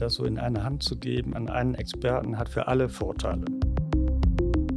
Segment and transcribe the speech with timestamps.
[0.00, 3.44] das so in eine Hand zu geben an einen Experten, hat für alle Vorteile.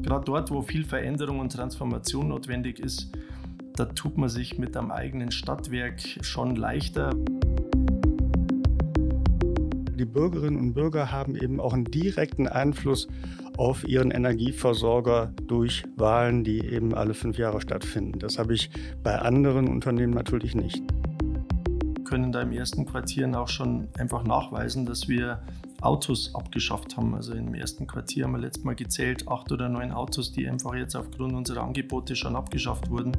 [0.01, 3.09] Gerade dort, wo viel Veränderung und Transformation notwendig ist,
[3.75, 7.11] da tut man sich mit einem eigenen Stadtwerk schon leichter.
[9.95, 13.07] Die Bürgerinnen und Bürger haben eben auch einen direkten Einfluss
[13.57, 18.19] auf ihren Energieversorger durch Wahlen, die eben alle fünf Jahre stattfinden.
[18.19, 18.69] Das habe ich
[19.03, 20.83] bei anderen Unternehmen natürlich nicht.
[22.13, 25.41] Wir können da im ersten Quartier auch schon einfach nachweisen, dass wir
[25.81, 27.15] Autos abgeschafft haben.
[27.15, 30.75] Also im ersten Quartier haben wir letztes Mal gezählt, acht oder neun Autos, die einfach
[30.75, 33.13] jetzt aufgrund unserer Angebote schon abgeschafft wurden.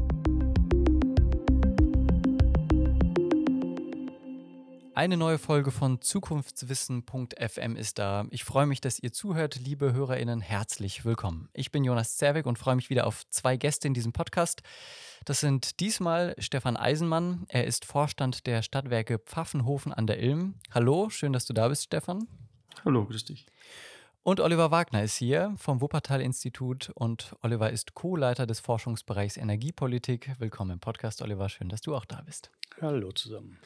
[4.96, 8.26] Eine neue Folge von Zukunftswissen.fm ist da.
[8.30, 10.40] Ich freue mich, dass ihr zuhört, liebe HörerInnen.
[10.40, 11.48] Herzlich willkommen.
[11.52, 14.62] Ich bin Jonas Zerwig und freue mich wieder auf zwei Gäste in diesem Podcast.
[15.24, 17.44] Das sind diesmal Stefan Eisenmann.
[17.48, 20.54] Er ist Vorstand der Stadtwerke Pfaffenhofen an der Ilm.
[20.72, 22.28] Hallo, schön, dass du da bist, Stefan.
[22.84, 23.46] Hallo, grüß dich.
[24.22, 30.36] Und Oliver Wagner ist hier vom Wuppertal-Institut und Oliver ist Co-Leiter des Forschungsbereichs Energiepolitik.
[30.38, 31.48] Willkommen im Podcast, Oliver.
[31.48, 32.52] Schön, dass du auch da bist.
[32.80, 33.58] Hallo zusammen.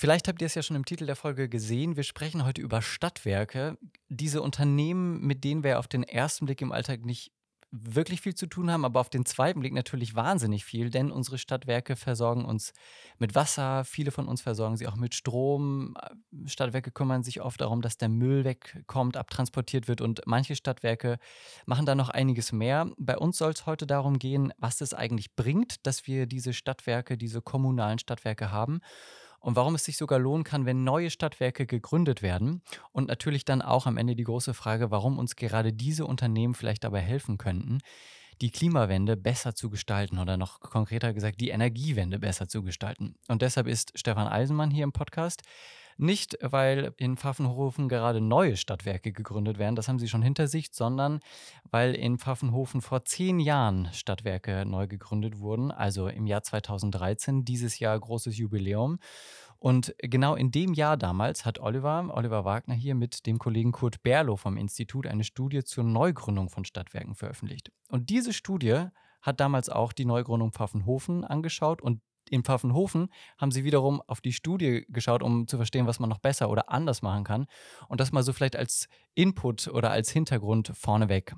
[0.00, 1.96] Vielleicht habt ihr es ja schon im Titel der Folge gesehen.
[1.96, 3.76] Wir sprechen heute über Stadtwerke.
[4.08, 7.32] Diese Unternehmen, mit denen wir auf den ersten Blick im Alltag nicht
[7.72, 11.36] wirklich viel zu tun haben, aber auf den zweiten Blick natürlich wahnsinnig viel, denn unsere
[11.36, 12.72] Stadtwerke versorgen uns
[13.18, 15.96] mit Wasser, viele von uns versorgen sie auch mit Strom.
[16.46, 21.18] Stadtwerke kümmern sich oft darum, dass der Müll wegkommt, abtransportiert wird und manche Stadtwerke
[21.66, 22.88] machen da noch einiges mehr.
[22.98, 27.18] Bei uns soll es heute darum gehen, was es eigentlich bringt, dass wir diese Stadtwerke,
[27.18, 28.80] diese kommunalen Stadtwerke haben
[29.40, 32.62] und warum es sich sogar lohnen kann, wenn neue Stadtwerke gegründet werden.
[32.92, 36.84] Und natürlich dann auch am Ende die große Frage, warum uns gerade diese Unternehmen vielleicht
[36.84, 37.78] dabei helfen könnten,
[38.40, 43.16] die Klimawende besser zu gestalten oder noch konkreter gesagt, die Energiewende besser zu gestalten.
[43.28, 45.42] Und deshalb ist Stefan Eisenmann hier im Podcast.
[46.00, 50.68] Nicht, weil in Pfaffenhofen gerade neue Stadtwerke gegründet werden, das haben sie schon hinter sich,
[50.70, 51.18] sondern
[51.72, 57.80] weil in Pfaffenhofen vor zehn Jahren Stadtwerke neu gegründet wurden, also im Jahr 2013, dieses
[57.80, 59.00] Jahr großes Jubiläum.
[59.58, 64.04] Und genau in dem Jahr damals hat Oliver, Oliver Wagner hier mit dem Kollegen Kurt
[64.04, 67.72] Berlow vom Institut eine Studie zur Neugründung von Stadtwerken veröffentlicht.
[67.88, 68.84] Und diese Studie
[69.20, 74.32] hat damals auch die Neugründung Pfaffenhofen angeschaut und in Pfaffenhofen haben sie wiederum auf die
[74.32, 77.46] Studie geschaut, um zu verstehen, was man noch besser oder anders machen kann.
[77.88, 81.34] Und das mal so vielleicht als Input oder als Hintergrund vorneweg.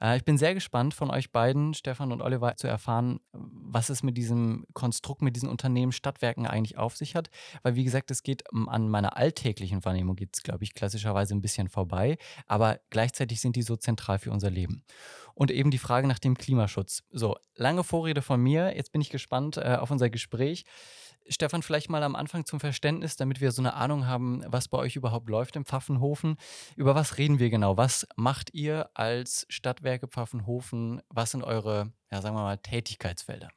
[0.00, 4.02] Äh, ich bin sehr gespannt von euch beiden, Stefan und Oliver, zu erfahren, was es
[4.02, 7.28] mit diesem Konstrukt, mit diesen Unternehmen, Stadtwerken eigentlich auf sich hat.
[7.62, 11.42] Weil, wie gesagt, es geht an meiner alltäglichen Wahrnehmung, geht es, glaube ich, klassischerweise ein
[11.42, 12.16] bisschen vorbei.
[12.46, 14.82] Aber gleichzeitig sind die so zentral für unser Leben
[15.34, 17.04] und eben die Frage nach dem Klimaschutz.
[17.10, 18.74] So, lange Vorrede von mir.
[18.74, 20.64] Jetzt bin ich gespannt äh, auf unser Gespräch.
[21.28, 24.78] Stefan, vielleicht mal am Anfang zum Verständnis, damit wir so eine Ahnung haben, was bei
[24.78, 26.36] euch überhaupt läuft im Pfaffenhofen.
[26.76, 27.76] Über was reden wir genau?
[27.76, 31.02] Was macht ihr als Stadtwerke Pfaffenhofen?
[31.08, 33.50] Was sind eure, ja, sagen wir mal, Tätigkeitsfelder?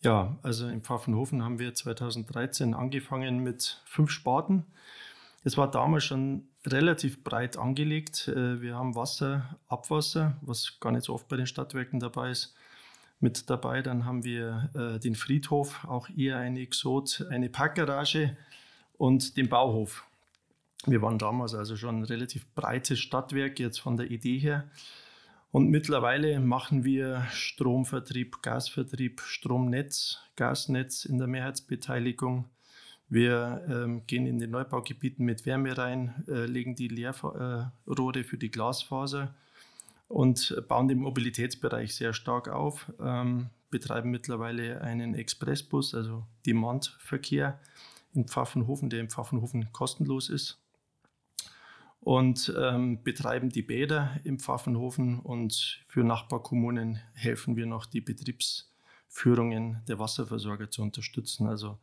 [0.00, 4.64] Ja, also im Pfaffenhofen haben wir 2013 angefangen mit fünf Sparten.
[5.44, 8.28] Es war damals schon relativ breit angelegt.
[8.28, 12.54] Äh, wir haben Wasser, Abwasser, was gar nicht so oft bei den Stadtwerken dabei ist,
[13.20, 13.82] mit dabei.
[13.82, 18.36] Dann haben wir äh, den Friedhof, auch eher eine Exot, eine Parkgarage
[18.96, 20.04] und den Bauhof.
[20.86, 24.70] Wir waren damals also schon ein relativ breites Stadtwerk, jetzt von der Idee her.
[25.50, 32.44] Und mittlerweile machen wir Stromvertrieb, Gasvertrieb, Stromnetz, Gasnetz in der Mehrheitsbeteiligung.
[33.08, 38.36] Wir ähm, gehen in den Neubaugebieten mit Wärme rein, äh, legen die Leerrohre äh, für
[38.36, 39.34] die Glasfaser
[40.08, 47.60] und bauen den Mobilitätsbereich sehr stark auf, ähm, betreiben mittlerweile einen Expressbus, also Demandverkehr
[48.14, 50.58] in Pfaffenhofen, der in Pfaffenhofen kostenlos ist.
[52.00, 59.82] Und ähm, betreiben die Bäder im Pfaffenhofen und für Nachbarkommunen helfen wir noch, die Betriebsführungen
[59.88, 61.48] der Wasserversorger zu unterstützen.
[61.48, 61.78] Also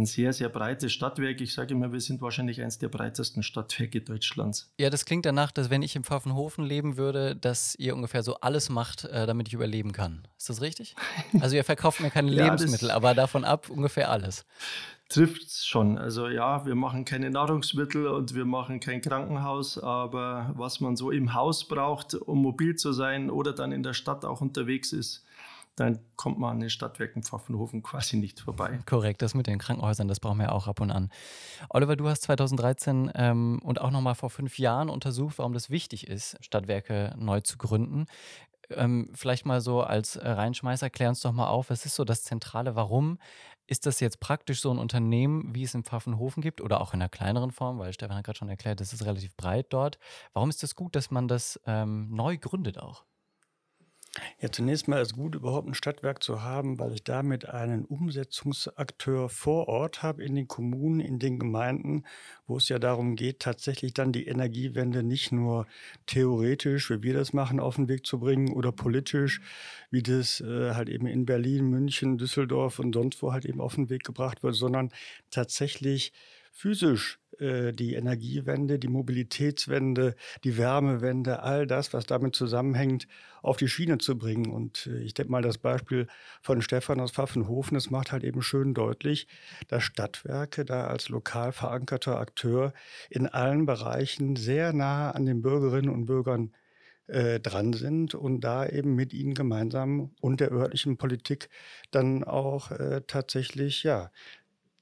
[0.00, 1.40] ein sehr, sehr breites Stadtwerk.
[1.40, 4.72] Ich sage immer, wir sind wahrscheinlich eines der breitesten Stadtwerke Deutschlands.
[4.78, 8.36] Ja, das klingt danach, dass wenn ich im Pfaffenhofen leben würde, dass ihr ungefähr so
[8.36, 10.26] alles macht, äh, damit ich überleben kann.
[10.36, 10.96] Ist das richtig?
[11.40, 14.44] Also ihr verkauft mir keine ja, Lebensmittel, aber davon ab ungefähr alles.
[15.08, 15.96] Trifft schon.
[15.98, 21.10] Also ja, wir machen keine Nahrungsmittel und wir machen kein Krankenhaus, aber was man so
[21.10, 25.24] im Haus braucht, um mobil zu sein oder dann in der Stadt auch unterwegs ist,
[25.80, 28.78] dann kommt man an den Stadtwerken Pfaffenhofen quasi nicht vorbei.
[28.86, 31.10] Korrekt, das mit den Krankenhäusern, das brauchen wir auch ab und an.
[31.70, 36.06] Oliver, du hast 2013 ähm, und auch nochmal vor fünf Jahren untersucht, warum das wichtig
[36.06, 38.06] ist, Stadtwerke neu zu gründen.
[38.70, 42.22] ähm, vielleicht mal so als Reinschmeißer, klär uns doch mal auf, was ist so das
[42.22, 42.76] Zentrale?
[42.76, 43.18] Warum
[43.66, 47.00] ist das jetzt praktisch so ein Unternehmen, wie es in Pfaffenhofen gibt oder auch in
[47.00, 49.98] einer kleineren Form, weil Stefan hat gerade schon erklärt, das ist relativ breit dort.
[50.32, 53.04] Warum ist das gut, dass man das ähm, neu gründet auch?
[54.40, 59.28] Ja, zunächst mal ist gut, überhaupt ein Stadtwerk zu haben, weil ich damit einen Umsetzungsakteur
[59.28, 62.04] vor Ort habe in den Kommunen, in den Gemeinden,
[62.48, 65.66] wo es ja darum geht, tatsächlich dann die Energiewende nicht nur
[66.06, 69.40] theoretisch, wie wir das machen, auf den Weg zu bringen oder politisch,
[69.92, 73.76] wie das äh, halt eben in Berlin, München, Düsseldorf und sonst wo halt eben auf
[73.76, 74.90] den Weg gebracht wird, sondern
[75.30, 76.12] tatsächlich
[76.50, 80.14] physisch äh, die Energiewende, die Mobilitätswende,
[80.44, 83.06] die Wärmewende, all das, was damit zusammenhängt,
[83.42, 84.50] auf die Schiene zu bringen.
[84.50, 86.06] Und äh, ich denke mal, das Beispiel
[86.42, 89.26] von Stefan aus Pfaffenhofen, das macht halt eben schön deutlich,
[89.68, 92.72] dass Stadtwerke da als lokal verankerter Akteur
[93.08, 96.52] in allen Bereichen sehr nah an den Bürgerinnen und Bürgern
[97.10, 101.48] äh, dran sind und da eben mit ihnen gemeinsam und der örtlichen Politik
[101.90, 104.10] dann auch äh, tatsächlich ja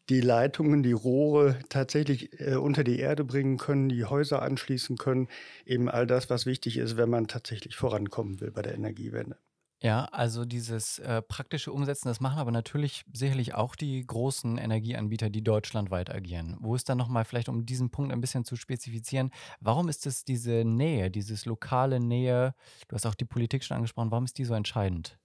[0.09, 5.29] die Leitungen, die Rohre tatsächlich äh, unter die Erde bringen können, die Häuser anschließen können,
[5.67, 9.37] eben all das, was wichtig ist, wenn man tatsächlich vorankommen will bei der Energiewende.
[9.81, 15.31] Ja, also dieses äh, praktische Umsetzen, das machen aber natürlich sicherlich auch die großen Energieanbieter,
[15.31, 16.57] die deutschlandweit agieren.
[16.59, 20.25] Wo ist dann nochmal vielleicht, um diesen Punkt ein bisschen zu spezifizieren, warum ist es
[20.25, 22.55] diese Nähe, dieses lokale Nähe,
[22.89, 25.17] du hast auch die Politik schon angesprochen, warum ist die so entscheidend?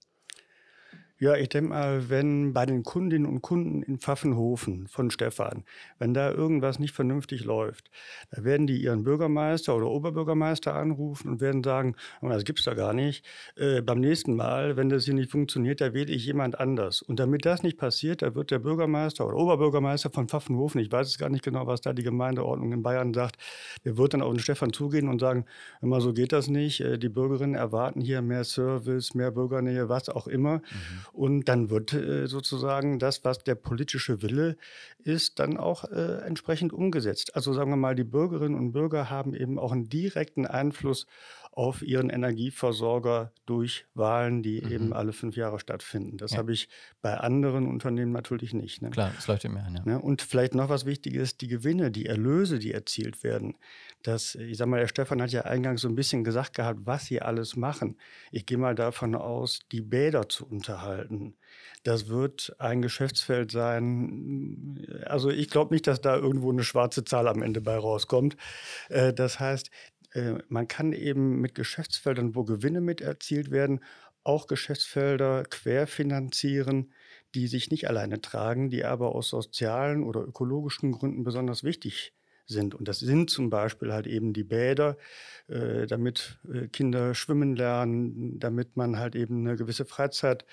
[1.24, 5.64] Ja, ich denke mal, wenn bei den Kundinnen und Kunden in Pfaffenhofen von Stefan,
[5.98, 7.90] wenn da irgendwas nicht vernünftig läuft,
[8.30, 12.92] da werden die ihren Bürgermeister oder Oberbürgermeister anrufen und werden sagen, das gibt's da gar
[12.92, 13.24] nicht.
[13.56, 17.00] Äh, beim nächsten Mal, wenn das hier nicht funktioniert, da wähle ich jemand anders.
[17.00, 21.08] Und damit das nicht passiert, da wird der Bürgermeister oder Oberbürgermeister von Pfaffenhofen, ich weiß
[21.08, 23.38] es gar nicht genau, was da die Gemeindeordnung in Bayern sagt,
[23.86, 25.46] der wird dann auf den Stefan zugehen und sagen,
[25.80, 26.82] immer so geht das nicht.
[26.82, 30.56] Äh, die Bürgerinnen erwarten hier mehr Service, mehr Bürgernähe, was auch immer.
[30.56, 31.13] Mhm.
[31.14, 34.56] Und dann wird äh, sozusagen das, was der politische Wille
[34.98, 37.36] ist, dann auch äh, entsprechend umgesetzt.
[37.36, 41.06] Also sagen wir mal, die Bürgerinnen und Bürger haben eben auch einen direkten Einfluss
[41.52, 44.72] auf ihren Energieversorger durch Wahlen, die mhm.
[44.72, 46.16] eben alle fünf Jahre stattfinden.
[46.16, 46.38] Das ja.
[46.38, 46.68] habe ich
[47.00, 48.82] bei anderen Unternehmen natürlich nicht.
[48.82, 48.90] Ne?
[48.90, 49.76] Klar, das läuft immer an.
[49.76, 49.82] Ja.
[49.84, 50.00] Ne?
[50.00, 53.54] Und vielleicht noch was Wichtiges, die Gewinne, die Erlöse, die erzielt werden.
[54.04, 57.06] Das, ich sage mal, der Stefan hat ja eingangs so ein bisschen gesagt gehabt, was
[57.06, 57.96] sie alles machen.
[58.30, 61.38] Ich gehe mal davon aus, die Bäder zu unterhalten.
[61.84, 64.86] Das wird ein Geschäftsfeld sein.
[65.06, 68.36] Also ich glaube nicht, dass da irgendwo eine schwarze Zahl am Ende bei rauskommt.
[68.90, 69.70] Äh, das heißt,
[70.12, 73.80] äh, man kann eben mit Geschäftsfeldern, wo Gewinne mit erzielt werden,
[74.22, 76.92] auch Geschäftsfelder querfinanzieren,
[77.34, 82.23] die sich nicht alleine tragen, die aber aus sozialen oder ökologischen Gründen besonders wichtig sind.
[82.74, 84.96] Und das sind zum Beispiel halt eben die Bäder,
[85.48, 90.44] äh, damit äh, Kinder schwimmen lernen, damit man halt eben eine gewisse Freizeit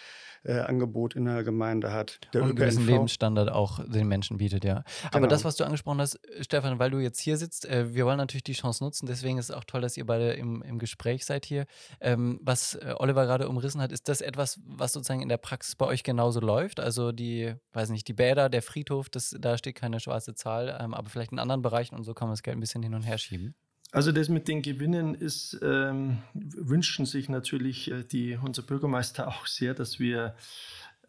[0.43, 2.19] äh, Angebot in der Gemeinde hat.
[2.33, 4.83] Der und gewissen Lebensstandard auch den Menschen bietet, ja.
[5.05, 5.27] Aber genau.
[5.27, 8.43] das, was du angesprochen hast, Stefan, weil du jetzt hier sitzt, äh, wir wollen natürlich
[8.43, 11.45] die Chance nutzen, deswegen ist es auch toll, dass ihr beide im, im Gespräch seid
[11.45, 11.65] hier.
[11.99, 15.75] Ähm, was äh, Oliver gerade umrissen hat, ist das etwas, was sozusagen in der Praxis
[15.75, 16.79] bei euch genauso läuft?
[16.79, 20.94] Also die, weiß nicht, die Bäder, der Friedhof, das, da steht keine schwarze Zahl, ähm,
[20.94, 23.03] aber vielleicht in anderen Bereichen und so kann man das Geld ein bisschen hin und
[23.03, 23.55] her schieben.
[23.91, 29.45] Also das mit den Gewinnen ist, ähm, wünschen sich natürlich äh, die, unser Bürgermeister auch
[29.47, 30.35] sehr, dass wir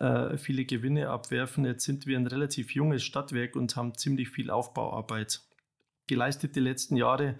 [0.00, 1.64] äh, viele Gewinne abwerfen.
[1.64, 5.40] Jetzt sind wir ein relativ junges Stadtwerk und haben ziemlich viel Aufbauarbeit
[6.08, 7.36] geleistet die letzten Jahre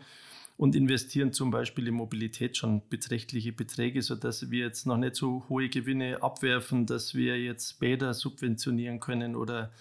[0.57, 5.45] und investieren zum Beispiel in Mobilität schon beträchtliche Beträge, sodass wir jetzt noch nicht so
[5.49, 9.73] hohe Gewinne abwerfen, dass wir jetzt Bäder subventionieren können oder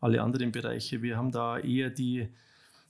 [0.00, 1.02] alle anderen Bereiche.
[1.02, 2.28] Wir haben da eher die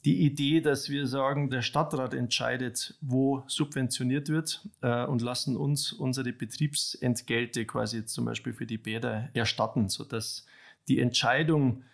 [0.05, 5.93] die Idee, dass wir sagen, der Stadtrat entscheidet, wo subventioniert wird äh, und lassen uns
[5.93, 10.45] unsere Betriebsentgelte quasi zum Beispiel für die Bäder erstatten, sodass
[10.89, 11.85] die Entscheidung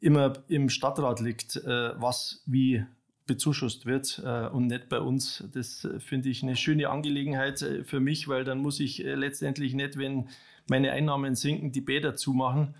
[0.00, 2.84] immer im Stadtrat liegt, äh, was wie
[3.26, 5.44] bezuschusst wird äh, und nicht bei uns.
[5.52, 9.74] Das finde ich eine schöne Angelegenheit äh, für mich, weil dann muss ich äh, letztendlich
[9.74, 10.28] nicht, wenn
[10.68, 12.76] meine Einnahmen sinken, die Bäder zumachen,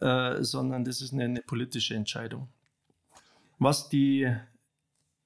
[0.00, 2.48] äh, sondern das ist eine, eine politische Entscheidung.
[3.58, 4.30] Was die,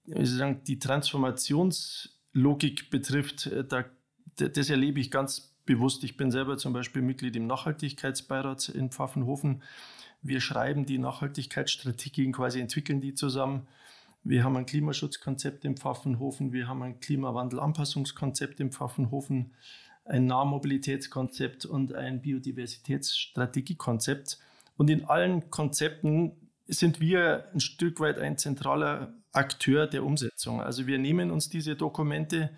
[0.06, 3.84] sagen, die Transformationslogik betrifft, äh, da,
[4.36, 6.04] das erlebe ich ganz bewusst.
[6.04, 9.62] Ich bin selber zum Beispiel Mitglied im Nachhaltigkeitsbeirat in Pfaffenhofen.
[10.22, 13.66] Wir schreiben die Nachhaltigkeitsstrategien, quasi entwickeln die zusammen.
[14.22, 19.54] Wir haben ein Klimaschutzkonzept im Pfaffenhofen, wir haben ein Klimawandelanpassungskonzept im Pfaffenhofen,
[20.04, 24.38] ein Nahmobilitätskonzept und ein Biodiversitätsstrategiekonzept.
[24.76, 26.39] Und in allen Konzepten
[26.70, 30.60] sind wir ein Stück weit ein zentraler Akteur der Umsetzung.
[30.60, 32.50] Also wir nehmen uns diese Dokumente,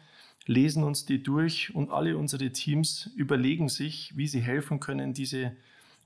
[0.47, 5.57] lesen uns die durch und alle unsere Teams überlegen sich, wie sie helfen können, diese,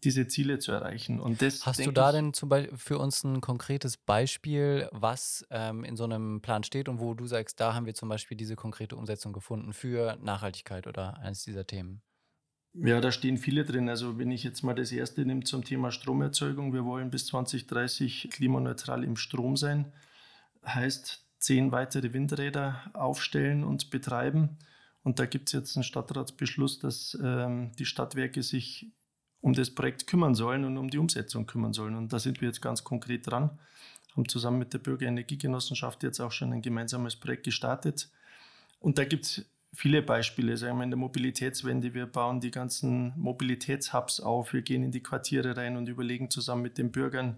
[0.04, 1.20] diese Ziele zu erreichen.
[1.20, 5.84] Und das, Hast du da denn zum Beispiel für uns ein konkretes Beispiel, was ähm,
[5.84, 8.56] in so einem Plan steht und wo du sagst, da haben wir zum Beispiel diese
[8.56, 12.02] konkrete Umsetzung gefunden für Nachhaltigkeit oder eines dieser Themen?
[12.78, 13.88] Ja, da stehen viele drin.
[13.88, 18.28] Also wenn ich jetzt mal das erste nehme zum Thema Stromerzeugung, wir wollen bis 2030
[18.30, 19.92] klimaneutral im Strom sein.
[20.64, 24.58] Heißt zehn weitere Windräder aufstellen und betreiben.
[25.02, 28.90] Und da gibt es jetzt einen Stadtratsbeschluss, dass ähm, die Stadtwerke sich
[29.40, 31.94] um das Projekt kümmern sollen und um die Umsetzung kümmern sollen.
[31.94, 33.58] Und da sind wir jetzt ganz konkret dran,
[34.14, 38.10] haben zusammen mit der Bürgerenergiegenossenschaft jetzt auch schon ein gemeinsames Projekt gestartet.
[38.80, 41.94] Und da gibt es viele Beispiele, sagen wir in der Mobilitätswende.
[41.94, 46.62] Wir bauen die ganzen Mobilitätshubs auf, wir gehen in die Quartiere rein und überlegen zusammen
[46.62, 47.36] mit den Bürgern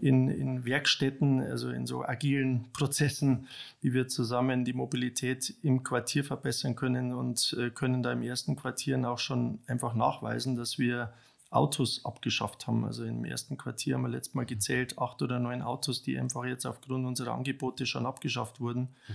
[0.00, 3.48] in, in Werkstätten, also in so agilen Prozessen,
[3.80, 8.56] wie wir zusammen die Mobilität im Quartier verbessern können und äh, können da im ersten
[8.56, 11.12] Quartier auch schon einfach nachweisen, dass wir
[11.50, 12.84] Autos abgeschafft haben.
[12.84, 16.44] Also im ersten Quartier haben wir letztes Mal gezählt, acht oder neun Autos, die einfach
[16.44, 18.88] jetzt aufgrund unserer Angebote schon abgeschafft wurden.
[19.08, 19.14] Mhm.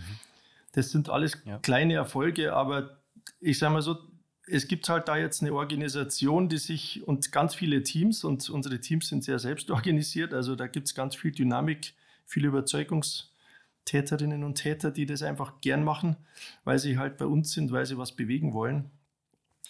[0.74, 1.58] Das sind alles ja.
[1.60, 3.02] kleine Erfolge, aber
[3.40, 3.98] ich sage mal so,
[4.46, 8.80] es gibt halt da jetzt eine Organisation, die sich und ganz viele Teams und unsere
[8.80, 10.34] Teams sind sehr selbst organisiert.
[10.34, 11.94] Also da gibt es ganz viel Dynamik,
[12.26, 16.18] viele Überzeugungstäterinnen und Täter, die das einfach gern machen,
[16.66, 18.92] weil sie halt bei uns sind, weil sie was bewegen wollen.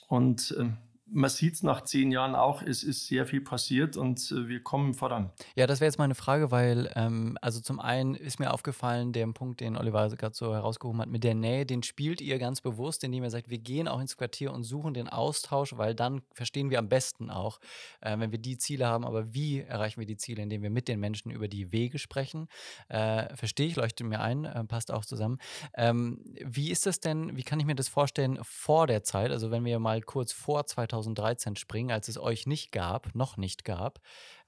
[0.08, 0.70] Und äh,
[1.14, 4.64] man sieht es nach zehn Jahren auch, es ist sehr viel passiert und äh, wir
[4.64, 5.32] kommen voran.
[5.56, 9.28] Ja, das wäre jetzt meine Frage, weil, ähm, also zum einen ist mir aufgefallen, der
[9.28, 13.04] Punkt, den Oliver gerade so herausgehoben hat, mit der Nähe, den spielt ihr ganz bewusst,
[13.04, 16.70] indem ihr sagt, wir gehen auch ins Quartier und suchen den Austausch, weil dann verstehen
[16.70, 17.60] wir am besten auch,
[18.02, 20.88] äh, wenn wir die Ziele haben, aber wie erreichen wir die Ziele, indem wir mit
[20.88, 22.48] den Menschen über die Wege sprechen.
[22.90, 25.38] Äh, verstehe ich, leuchtet mir ein, äh, passt auch zusammen.
[25.76, 29.52] Ähm, wie ist das denn, wie kann ich mir das vorstellen vor der Zeit, also
[29.52, 33.64] wenn wir mal kurz vor 2000 2013 springen, als es euch nicht gab, noch nicht
[33.64, 34.00] gab,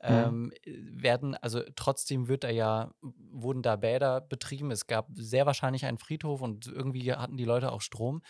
[0.02, 0.10] mhm.
[0.10, 4.72] ähm, werden, also trotzdem wird da ja, wurden da Bäder betrieben.
[4.72, 8.22] Es gab sehr wahrscheinlich einen Friedhof und irgendwie hatten die Leute auch Strom.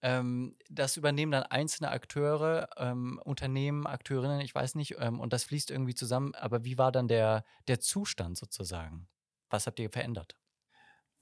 [0.00, 5.44] Ähm, das übernehmen dann einzelne Akteure, ähm, Unternehmen, Akteurinnen, ich weiß nicht, ähm, und das
[5.44, 6.34] fließt irgendwie zusammen.
[6.34, 9.08] Aber wie war dann der, der Zustand sozusagen?
[9.50, 10.36] Was habt ihr verändert?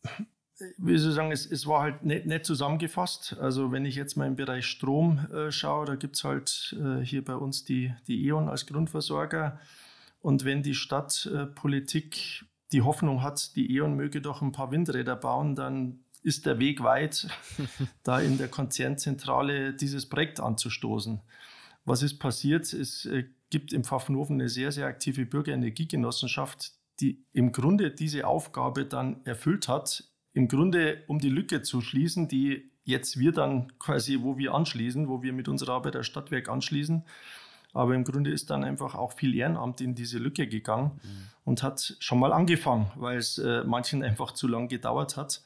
[0.78, 3.36] wie soll ich sagen, es, es war halt nicht, nicht, zusammengefasst.
[3.40, 7.04] Also wenn ich jetzt mal im Bereich Strom äh, schaue, da gibt es halt äh,
[7.04, 9.58] hier bei uns die, die E.ON als Grundversorger.
[10.20, 15.16] Und wenn die Stadtpolitik äh, die Hoffnung hat, die E.ON möge doch ein paar Windräder
[15.16, 17.28] bauen, dann ist der Weg weit,
[18.02, 21.20] da in der Konzernzentrale dieses Projekt anzustoßen.
[21.84, 22.72] Was ist passiert?
[22.72, 28.84] Es äh, gibt im Pfaffenhofen eine sehr, sehr aktive Bürgerenergiegenossenschaft, die im Grunde diese Aufgabe
[28.84, 34.18] dann erfüllt hat, im Grunde, um die Lücke zu schließen, die jetzt wir dann quasi,
[34.20, 37.04] wo wir anschließen, wo wir mit unserer Arbeit als Stadtwerk anschließen.
[37.72, 41.28] Aber im Grunde ist dann einfach auch viel Ehrenamt in diese Lücke gegangen mhm.
[41.44, 45.42] und hat schon mal angefangen, weil es äh, manchen einfach zu lang gedauert hat.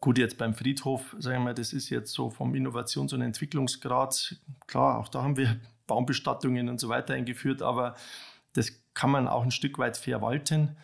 [0.00, 4.36] Gut, jetzt beim Friedhof, sagen wir mal, das ist jetzt so vom Innovations- und Entwicklungsgrad,
[4.66, 5.56] klar, auch da haben wir
[5.86, 7.96] Baumbestattungen und so weiter eingeführt, aber
[8.52, 10.76] das kann man auch ein Stück weit verwalten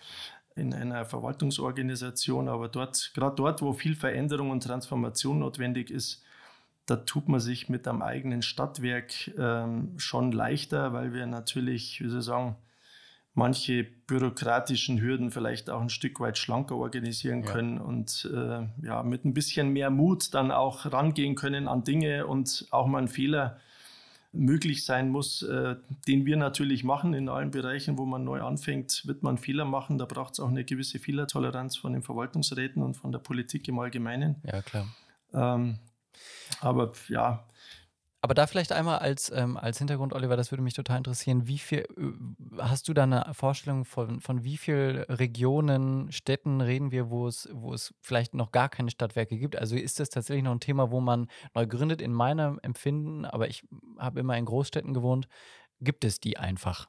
[0.54, 6.22] in einer Verwaltungsorganisation, aber dort, gerade dort, wo viel Veränderung und Transformation notwendig ist,
[6.86, 12.08] da tut man sich mit einem eigenen Stadtwerk ähm, schon leichter, weil wir natürlich, wie
[12.08, 12.56] soll ich sagen,
[13.34, 17.82] manche bürokratischen Hürden vielleicht auch ein Stück weit schlanker organisieren können ja.
[17.82, 22.66] und äh, ja, mit ein bisschen mehr Mut dann auch rangehen können an Dinge und
[22.70, 23.58] auch mal einen Fehler
[24.32, 25.76] möglich sein muss, äh,
[26.08, 29.98] den wir natürlich machen in allen Bereichen, wo man neu anfängt, wird man Fehler machen.
[29.98, 33.78] Da braucht es auch eine gewisse Fehlertoleranz von den Verwaltungsräten und von der Politik im
[33.78, 34.36] Allgemeinen.
[34.44, 34.86] Ja, klar.
[35.34, 35.78] Ähm,
[36.60, 37.44] aber ja,
[38.24, 41.48] aber da vielleicht einmal als, ähm, als Hintergrund, Oliver, das würde mich total interessieren.
[41.48, 46.92] Wie viel äh, hast du da eine Vorstellung von, von wie vielen Regionen, Städten reden
[46.92, 49.56] wir, wo es, wo es vielleicht noch gar keine Stadtwerke gibt?
[49.56, 52.00] Also ist das tatsächlich noch ein Thema, wo man neu gründet?
[52.00, 53.64] In meinem Empfinden, aber ich
[53.98, 55.26] habe immer in Großstädten gewohnt,
[55.80, 56.88] gibt es die einfach?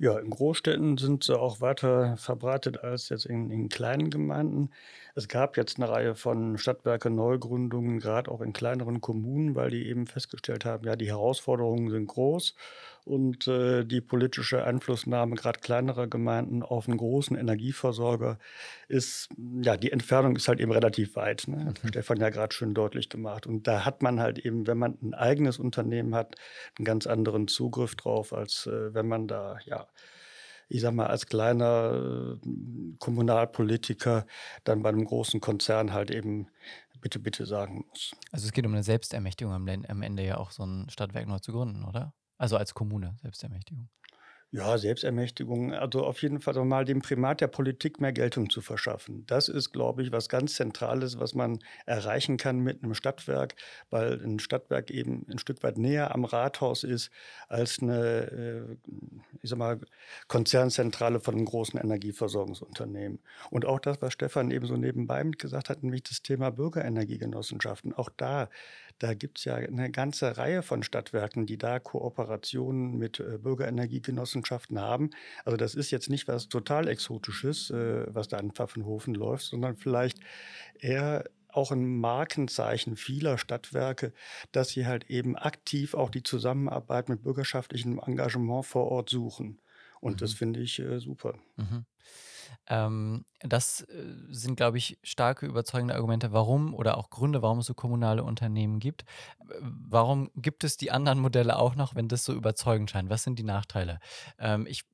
[0.00, 4.70] Ja, in Großstädten sind sie auch weiter verbreitet als jetzt in, in kleinen Gemeinden.
[5.16, 10.06] Es gab jetzt eine Reihe von Stadtwerke-Neugründungen, gerade auch in kleineren Kommunen, weil die eben
[10.06, 12.54] festgestellt haben, ja, die Herausforderungen sind groß
[13.08, 18.38] und äh, die politische Einflussnahme gerade kleinerer Gemeinden auf einen großen Energieversorger
[18.86, 19.30] ist,
[19.62, 21.48] ja, die Entfernung ist halt eben relativ weit.
[21.48, 21.64] Ne?
[21.64, 21.88] Hat mhm.
[21.88, 23.46] Stefan ja gerade schön deutlich gemacht.
[23.46, 26.36] Und da hat man halt eben, wenn man ein eigenes Unternehmen hat,
[26.76, 29.88] einen ganz anderen Zugriff drauf, als äh, wenn man da, ja,
[30.68, 32.48] ich sag mal, als kleiner äh,
[32.98, 34.26] Kommunalpolitiker
[34.64, 36.48] dann bei einem großen Konzern halt eben
[37.00, 38.14] bitte, bitte sagen muss.
[38.32, 41.52] Also es geht um eine Selbstermächtigung am Ende ja auch so ein Stadtwerk neu zu
[41.52, 42.12] gründen, oder?
[42.38, 43.88] Also als Kommune Selbstermächtigung.
[44.50, 49.26] Ja, Selbstermächtigung, also auf jeden Fall mal dem Primat der Politik mehr Geltung zu verschaffen.
[49.26, 53.56] Das ist, glaube ich, was ganz Zentrales, was man erreichen kann mit einem Stadtwerk,
[53.90, 57.10] weil ein Stadtwerk eben ein Stück weit näher am Rathaus ist
[57.48, 57.98] als eine,
[58.30, 58.76] äh,
[59.42, 59.80] ich sag mal,
[60.28, 63.18] Konzernzentrale von einem großen Energieversorgungsunternehmen.
[63.50, 67.92] Und auch das, was Stefan eben so nebenbei mitgesagt hat, nämlich das Thema Bürgerenergiegenossenschaften.
[67.92, 68.48] Auch da
[68.98, 74.80] da gibt es ja eine ganze Reihe von Stadtwerken, die da Kooperationen mit äh, Bürgerenergiegenossenschaften
[74.80, 75.10] haben.
[75.44, 79.76] Also das ist jetzt nicht was total Exotisches, äh, was da in Pfaffenhofen läuft, sondern
[79.76, 80.18] vielleicht
[80.80, 84.12] eher auch ein Markenzeichen vieler Stadtwerke,
[84.52, 89.60] dass sie halt eben aktiv auch die Zusammenarbeit mit bürgerschaftlichem Engagement vor Ort suchen.
[90.00, 90.18] Und mhm.
[90.18, 91.38] das finde ich äh, super.
[91.56, 91.84] Mhm.
[92.66, 97.66] Ähm, das äh, sind, glaube ich, starke, überzeugende Argumente, warum oder auch Gründe, warum es
[97.66, 99.04] so kommunale Unternehmen gibt.
[99.60, 103.10] Warum gibt es die anderen Modelle auch noch, wenn das so überzeugend scheint?
[103.10, 104.00] Was sind die Nachteile?
[104.38, 104.84] Ähm, ich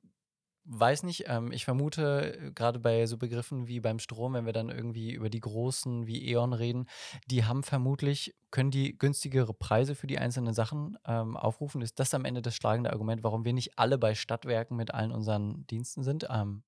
[0.65, 4.53] weiß nicht, ähm, ich vermute, äh, gerade bei so Begriffen wie beim Strom, wenn wir
[4.53, 6.87] dann irgendwie über die großen wie E.ON reden,
[7.27, 11.81] die haben vermutlich, können die günstigere Preise für die einzelnen Sachen ähm, aufrufen.
[11.81, 15.11] Ist das am Ende das schlagende Argument, warum wir nicht alle bei Stadtwerken mit allen
[15.11, 16.27] unseren Diensten sind?
[16.29, 16.63] Ähm,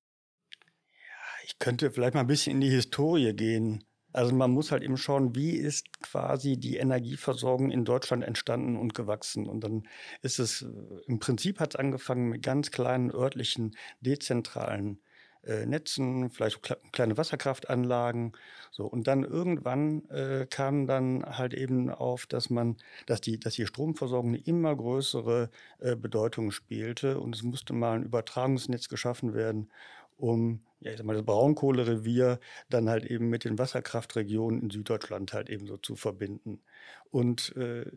[1.48, 3.82] ich könnte vielleicht mal ein bisschen in die Historie gehen.
[4.12, 8.94] Also man muss halt eben schauen, wie ist quasi die Energieversorgung in Deutschland entstanden und
[8.94, 9.46] gewachsen.
[9.46, 9.88] Und dann
[10.20, 10.66] ist es, äh,
[11.06, 15.00] im Prinzip hat es angefangen mit ganz kleinen örtlichen, dezentralen
[15.42, 16.60] äh, Netzen, vielleicht
[16.92, 18.32] kleine Wasserkraftanlagen.
[18.70, 18.84] So.
[18.84, 22.76] Und dann irgendwann äh, kam dann halt eben auf, dass man,
[23.06, 27.96] dass die, dass die Stromversorgung eine immer größere äh, Bedeutung spielte und es musste mal
[27.96, 29.70] ein Übertragungsnetz geschaffen werden,
[30.18, 35.32] um ja, ich sag mal, das Braunkohlerevier dann halt eben mit den Wasserkraftregionen in Süddeutschland
[35.32, 36.62] halt eben so zu verbinden.
[37.10, 37.90] Und äh,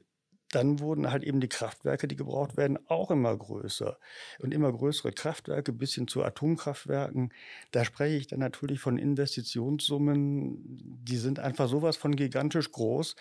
[0.51, 3.97] dann wurden halt eben die Kraftwerke, die gebraucht werden, auch immer größer.
[4.39, 7.33] Und immer größere Kraftwerke bis hin zu Atomkraftwerken.
[7.71, 10.59] Da spreche ich dann natürlich von Investitionssummen,
[11.03, 13.15] die sind einfach sowas von gigantisch groß,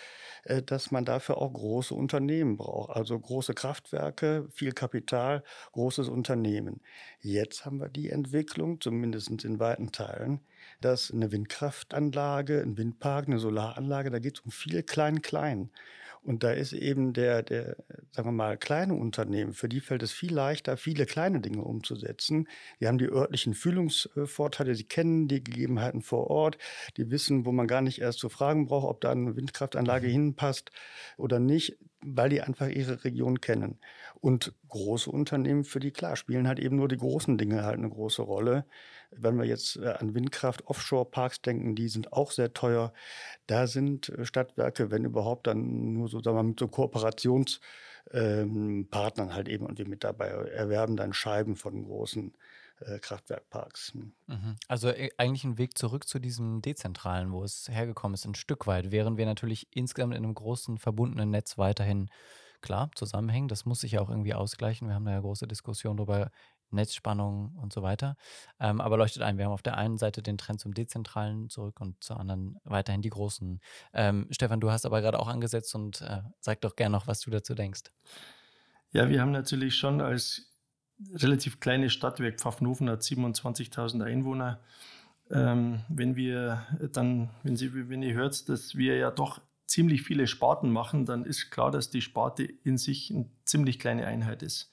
[0.45, 2.97] äh, dass man dafür auch große Unternehmen braucht.
[2.97, 6.81] Also große Kraftwerke, viel Kapital, großes Unternehmen.
[7.21, 10.41] Jetzt haben wir die Entwicklung, zumindest in weiten Teilen,
[10.81, 15.71] dass eine Windkraftanlage, ein Windpark, eine Solaranlage, da geht es um viel Klein-Klein.
[16.23, 17.77] Und da ist eben der, der,
[18.13, 22.47] sagen wir mal, kleine Unternehmen, für die fällt es viel leichter, viele kleine Dinge umzusetzen.
[22.79, 26.59] Die haben die örtlichen Fühlungsvorteile, sie kennen die Gegebenheiten vor Ort,
[26.99, 30.13] die wissen, wo man gar nicht erst zu fragen braucht, ob da eine Windkraftanlage mhm.
[30.13, 30.71] hinpasst
[31.17, 33.79] oder nicht, weil die einfach ihre Region kennen.
[34.21, 37.89] Und große Unternehmen, für die klar, spielen halt eben nur die großen Dinge halt eine
[37.89, 38.67] große Rolle.
[39.11, 42.93] Wenn wir jetzt äh, an Windkraft, Offshore-Parks denken, die sind auch sehr teuer.
[43.47, 49.29] Da sind äh, Stadtwerke, wenn überhaupt, dann nur so, sagen wir mal, mit so Kooperationspartnern
[49.29, 52.35] ähm, halt eben und wir mit dabei erwerben dann Scheiben von großen
[52.81, 53.93] äh, Kraftwerkparks.
[53.95, 54.13] Hm.
[54.27, 54.57] Mhm.
[54.69, 58.91] Also eigentlich ein Weg zurück zu diesem Dezentralen, wo es hergekommen ist, ein Stück weit,
[58.91, 62.09] während wir natürlich insgesamt in einem großen verbundenen Netz weiterhin
[62.61, 63.49] klar zusammenhängen.
[63.49, 64.89] Das muss sich ja auch irgendwie ausgleichen.
[64.89, 66.31] Wir haben da ja große Diskussionen darüber,
[66.73, 68.17] Netzspannung und so weiter.
[68.59, 71.81] Ähm, aber leuchtet ein, wir haben auf der einen Seite den Trend zum Dezentralen zurück
[71.81, 73.61] und zur anderen weiterhin die großen.
[73.93, 77.21] Ähm, Stefan, du hast aber gerade auch angesetzt und äh, sag doch gerne noch, was
[77.21, 77.83] du dazu denkst.
[78.93, 80.51] Ja, wir haben natürlich schon als
[81.15, 84.61] relativ kleine Stadtwerk, Pfaffenhofen hat 27.000 Einwohner.
[85.31, 90.27] Ähm, wenn wir dann, wenn, Sie, wenn ihr hört, dass wir ja doch ziemlich viele
[90.27, 94.73] Sparten machen, dann ist klar, dass die Sparte in sich eine ziemlich kleine Einheit ist.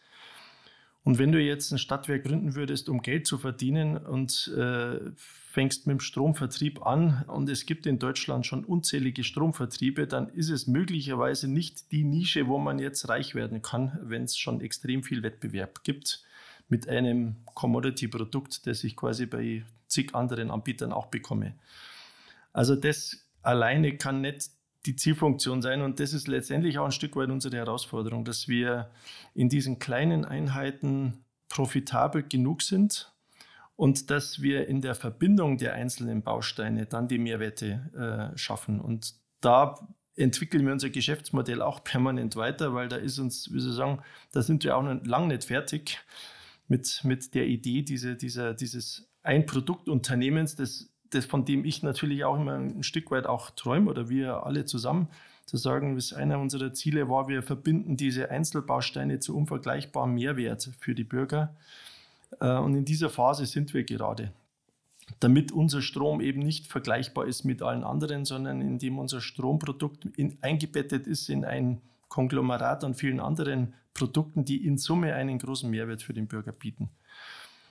[1.07, 5.87] Und wenn du jetzt ein Stadtwerk gründen würdest, um Geld zu verdienen und äh, fängst
[5.87, 10.67] mit dem Stromvertrieb an und es gibt in Deutschland schon unzählige Stromvertriebe, dann ist es
[10.67, 15.23] möglicherweise nicht die Nische, wo man jetzt reich werden kann, wenn es schon extrem viel
[15.23, 16.25] Wettbewerb gibt
[16.67, 21.55] mit einem Commodity-Produkt, das ich quasi bei zig anderen Anbietern auch bekomme.
[22.51, 24.49] Also das alleine kann nicht
[24.87, 25.81] die Zielfunktion sein.
[25.81, 28.89] Und das ist letztendlich auch ein Stück weit unsere Herausforderung, dass wir
[29.33, 33.13] in diesen kleinen Einheiten profitabel genug sind
[33.75, 38.81] und dass wir in der Verbindung der einzelnen Bausteine dann die Mehrwerte äh, schaffen.
[38.81, 39.75] Und da
[40.15, 44.41] entwickeln wir unser Geschäftsmodell auch permanent weiter, weil da ist uns, wie Sie sagen, da
[44.41, 45.99] sind wir auch noch lang nicht fertig
[46.67, 52.39] mit, mit der Idee diese, dieser, dieses Ein-Produkt-Unternehmens, das das, von dem ich natürlich auch
[52.39, 55.07] immer ein Stück weit auch träume oder wir alle zusammen,
[55.45, 60.93] zu sagen, was einer unserer Ziele war, wir verbinden diese Einzelbausteine zu unvergleichbarem Mehrwert für
[60.93, 61.55] die Bürger.
[62.41, 64.31] Äh, und in dieser Phase sind wir gerade.
[65.21, 70.37] damit unser Strom eben nicht vergleichbar ist mit allen anderen, sondern indem unser Stromprodukt in,
[70.41, 76.03] eingebettet ist in ein Konglomerat an vielen anderen Produkten, die in Summe einen großen Mehrwert
[76.03, 76.89] für den Bürger bieten.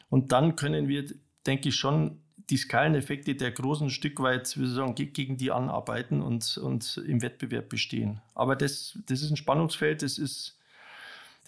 [0.09, 1.05] Und dann können wir,
[1.47, 6.59] denke ich, schon die Skaleneffekte der großen Stück weit wie sagen, gegen die anarbeiten und,
[6.59, 8.21] und im Wettbewerb bestehen.
[8.35, 10.59] Aber das, das ist ein Spannungsfeld, das, ist,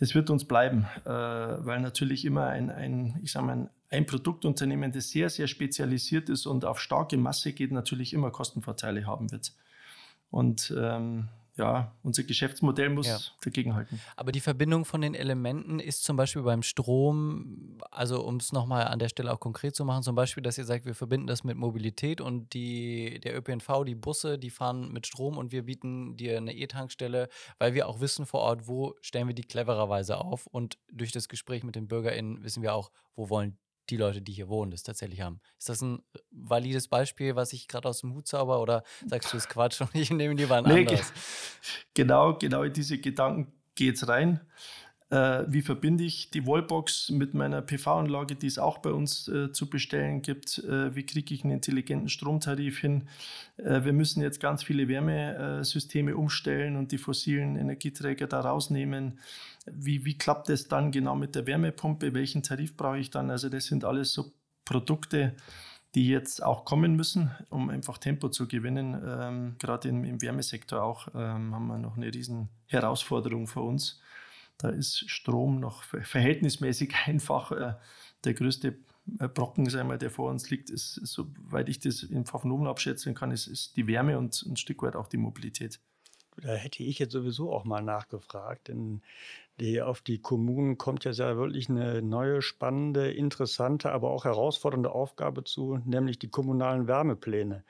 [0.00, 4.92] das wird uns bleiben, äh, weil natürlich immer ein, ein, ich sag mal, ein Produktunternehmen,
[4.92, 9.52] das sehr, sehr spezialisiert ist und auf starke Masse geht, natürlich immer Kostenvorteile haben wird.
[10.30, 13.18] Und ähm, ja, unser Geschäftsmodell muss ja.
[13.42, 14.00] dagegenhalten.
[14.16, 18.86] Aber die Verbindung von den Elementen ist zum Beispiel beim Strom, also um es nochmal
[18.86, 21.44] an der Stelle auch konkret zu machen, zum Beispiel, dass ihr sagt, wir verbinden das
[21.44, 26.16] mit Mobilität und die, der ÖPNV, die Busse, die fahren mit Strom und wir bieten
[26.16, 30.46] dir eine E-Tankstelle, weil wir auch wissen vor Ort, wo stellen wir die clevererweise auf
[30.46, 33.58] und durch das Gespräch mit den BürgerInnen wissen wir auch, wo wollen
[33.90, 35.40] die Leute, die hier wohnen, das tatsächlich haben.
[35.59, 39.37] Ist das ein valides Beispiel, was ich gerade aus dem Hut zauber oder sagst du,
[39.37, 41.12] es Quatsch und ich nehme lieber ein nee, anderes?
[41.94, 44.40] Genau, genau in diese Gedanken geht es rein.
[45.11, 49.53] Äh, wie verbinde ich die Wallbox mit meiner PV-Anlage, die es auch bei uns äh,
[49.53, 50.59] zu bestellen gibt?
[50.59, 53.09] Äh, wie kriege ich einen intelligenten Stromtarif hin?
[53.57, 59.18] Äh, wir müssen jetzt ganz viele Wärmesysteme umstellen und die fossilen Energieträger da rausnehmen.
[59.74, 62.14] Wie, wie klappt es dann genau mit der Wärmepumpe?
[62.14, 63.31] Welchen Tarif brauche ich dann?
[63.31, 64.33] Also das sind alles so
[64.64, 65.35] Produkte,
[65.94, 69.00] die jetzt auch kommen müssen, um einfach Tempo zu gewinnen.
[69.04, 74.00] Ähm, Gerade im, im, Wärmesektor auch ähm, haben wir noch eine riesen Herausforderung vor uns.
[74.59, 77.52] Da ist Strom noch verhältnismäßig einfach.
[77.52, 77.74] Äh,
[78.24, 78.76] der größte
[79.18, 83.14] äh, Brocken, sagen wir, der vor uns liegt, ist, soweit ich das im Pfaffenhofen abschätzen
[83.14, 85.81] kann, ist, ist die Wärme und ein Stück weit auch die Mobilität.
[86.37, 89.02] Da hätte ich jetzt sowieso auch mal nachgefragt, denn
[89.60, 94.90] die, auf die Kommunen kommt ja sehr wirklich eine neue, spannende, interessante, aber auch herausfordernde
[94.90, 97.64] Aufgabe zu, nämlich die kommunalen Wärmepläne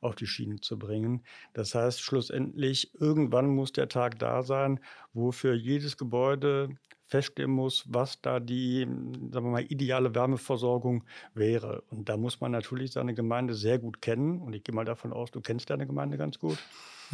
[0.00, 1.24] auf die Schiene zu bringen.
[1.52, 4.80] Das heißt, schlussendlich, irgendwann muss der Tag da sein,
[5.12, 6.70] wo für jedes Gebäude
[7.08, 11.82] feststellen muss, was da die, sagen wir mal, ideale Wärmeversorgung wäre.
[11.90, 14.40] Und da muss man natürlich seine Gemeinde sehr gut kennen.
[14.40, 16.58] Und ich gehe mal davon aus, du kennst deine Gemeinde ganz gut.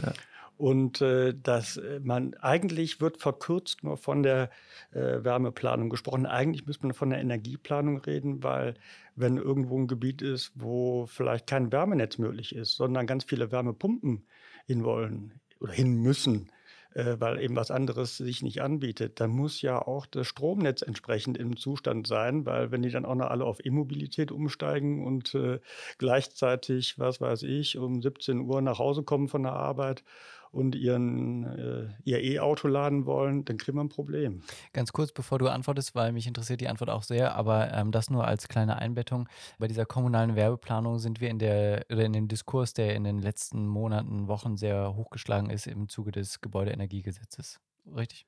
[0.03, 0.13] Ja.
[0.57, 4.51] Und äh, dass äh, man eigentlich wird verkürzt nur von der
[4.93, 6.27] äh, Wärmeplanung gesprochen.
[6.27, 8.75] Eigentlich müsste man von der Energieplanung reden, weil
[9.17, 14.27] wenn irgendwo ein Gebiet ist, wo vielleicht kein Wärmenetz möglich ist, sondern ganz viele Wärmepumpen
[14.67, 16.51] hin wollen oder hin müssen,
[16.95, 21.37] äh, weil eben was anderes sich nicht anbietet, dann muss ja auch das Stromnetz entsprechend
[21.37, 25.59] im Zustand sein, weil wenn die dann auch noch alle auf E-Mobilität umsteigen und äh,
[25.99, 30.05] gleichzeitig, was weiß ich, um 17 Uhr nach Hause kommen von der Arbeit
[30.55, 34.43] und ihren, äh, ihr E-Auto laden wollen, dann kriegen wir ein Problem.
[34.73, 38.11] Ganz kurz, bevor du antwortest, weil mich interessiert die Antwort auch sehr, aber ähm, das
[38.11, 39.29] nur als kleine Einbettung.
[39.59, 43.19] Bei dieser kommunalen Werbeplanung sind wir in der oder in dem Diskurs, der in den
[43.19, 47.61] letzten Monaten, Wochen sehr hochgeschlagen ist im Zuge des Gebäudeenergiegesetzes.
[47.95, 48.27] Richtig?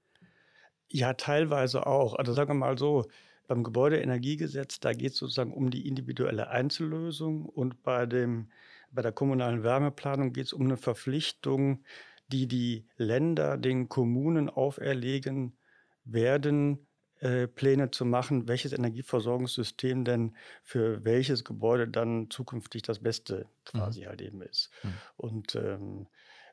[0.91, 2.15] Ja, teilweise auch.
[2.15, 3.07] Also sagen wir mal so,
[3.47, 8.49] beim Gebäudeenergiegesetz, da geht es sozusagen um die individuelle Einzellösung und bei dem
[8.97, 11.85] bei der kommunalen Wärmeplanung geht es um eine Verpflichtung,
[12.29, 15.57] die die Länder den Kommunen auferlegen
[16.05, 16.87] werden,
[17.21, 24.03] äh, Pläne zu machen, welches Energieversorgungssystem denn für welches Gebäude dann zukünftig das Beste quasi
[24.03, 24.07] mhm.
[24.07, 24.71] halt eben ist.
[24.83, 24.93] Mhm.
[25.17, 26.07] Und ähm,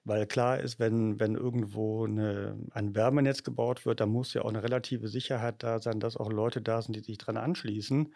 [0.06, 4.50] weil klar ist, wenn, wenn irgendwo eine, ein Wärmenetz gebaut wird, dann muss ja auch
[4.50, 8.14] eine relative Sicherheit da sein, dass auch Leute da sind, die sich dran anschließen.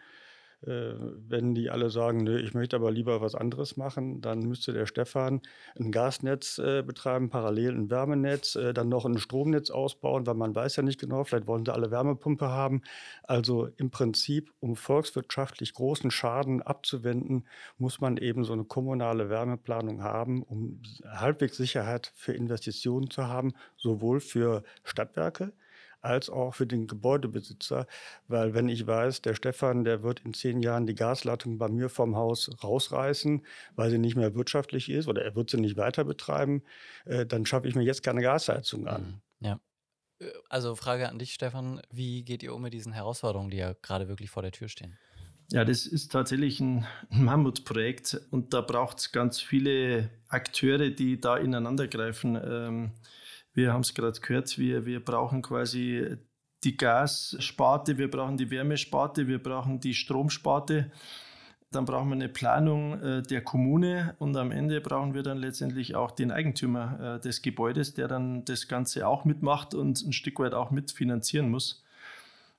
[0.66, 0.94] Äh,
[1.28, 4.86] wenn die alle sagen, nö, ich möchte aber lieber was anderes machen, dann müsste der
[4.86, 5.40] Stefan
[5.78, 10.54] ein Gasnetz äh, betreiben, parallel ein Wärmenetz, äh, dann noch ein Stromnetz ausbauen, weil man
[10.54, 12.82] weiß ja nicht genau, vielleicht wollen sie alle Wärmepumpe haben.
[13.22, 20.02] Also im Prinzip, um volkswirtschaftlich großen Schaden abzuwenden, muss man eben so eine kommunale Wärmeplanung
[20.02, 25.52] haben, um halbwegs Sicherheit für Investitionen zu haben, sowohl für Stadtwerke,
[26.00, 27.86] als auch für den Gebäudebesitzer.
[28.26, 31.88] Weil wenn ich weiß, der Stefan, der wird in zehn Jahren die Gasleitung bei mir
[31.88, 33.44] vom Haus rausreißen,
[33.76, 36.62] weil sie nicht mehr wirtschaftlich ist oder er wird sie nicht weiter betreiben,
[37.04, 39.20] äh, dann schaffe ich mir jetzt keine Gasheizung an.
[39.40, 39.46] Mhm.
[39.46, 39.60] Ja.
[40.20, 43.74] Äh, also Frage an dich, Stefan, wie geht ihr um mit diesen Herausforderungen, die ja
[43.82, 44.98] gerade wirklich vor der Tür stehen?
[45.50, 51.38] Ja, das ist tatsächlich ein Mammutprojekt und da braucht es ganz viele Akteure, die da
[51.38, 52.36] ineinandergreifen.
[52.36, 52.92] Ähm,
[53.58, 56.16] wir haben es gerade gehört, wir, wir brauchen quasi
[56.62, 60.92] die Gassparte, wir brauchen die Wärmesparte, wir brauchen die Stromsparte.
[61.72, 65.96] Dann brauchen wir eine Planung äh, der Kommune und am Ende brauchen wir dann letztendlich
[65.96, 70.38] auch den Eigentümer äh, des Gebäudes, der dann das Ganze auch mitmacht und ein Stück
[70.38, 71.84] weit auch mitfinanzieren muss.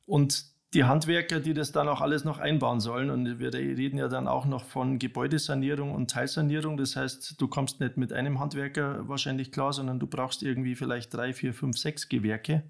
[0.06, 3.10] Und die Handwerker, die das dann auch alles noch einbauen sollen.
[3.10, 6.77] Und wir reden ja dann auch noch von Gebäudesanierung und Teilsanierung.
[6.77, 11.13] Das heißt, du kommst nicht mit einem Handwerker wahrscheinlich klar, sondern du brauchst irgendwie vielleicht
[11.13, 12.63] drei, vier, fünf, sechs Gewerke.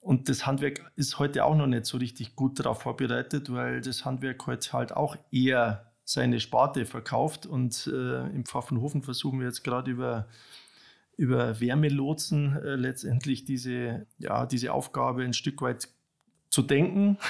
[0.00, 4.04] Und das Handwerk ist heute auch noch nicht so richtig gut darauf vorbereitet, weil das
[4.04, 7.46] Handwerk heute halt auch eher seine Sparte verkauft.
[7.46, 10.26] Und äh, im Pfaffenhofen versuchen wir jetzt gerade über
[11.16, 15.88] über Wärmelotsen äh, letztendlich diese, ja, diese Aufgabe ein Stück weit
[16.52, 17.18] zu denken.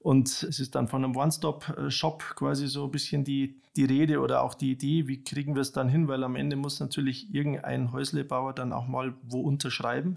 [0.00, 4.42] Und es ist dann von einem One-Stop-Shop quasi so ein bisschen die, die Rede oder
[4.42, 7.92] auch die Idee, wie kriegen wir es dann hin, weil am Ende muss natürlich irgendein
[7.92, 10.16] Häuslebauer dann auch mal wo unterschreiben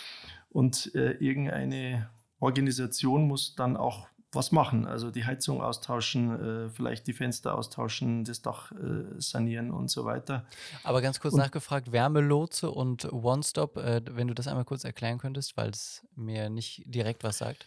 [0.50, 7.06] und äh, irgendeine Organisation muss dann auch was machen, also die Heizung austauschen, äh, vielleicht
[7.06, 10.46] die Fenster austauschen, das Dach äh, sanieren und so weiter.
[10.84, 15.18] Aber ganz kurz und, nachgefragt, Wärmelotse und One-Stop, äh, wenn du das einmal kurz erklären
[15.18, 17.66] könntest, weil es mir nicht direkt was sagt.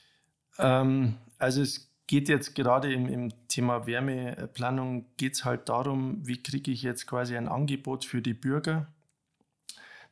[0.57, 6.41] Ähm, also es geht jetzt gerade im, im Thema Wärmeplanung, geht es halt darum, wie
[6.41, 8.87] kriege ich jetzt quasi ein Angebot für die Bürger,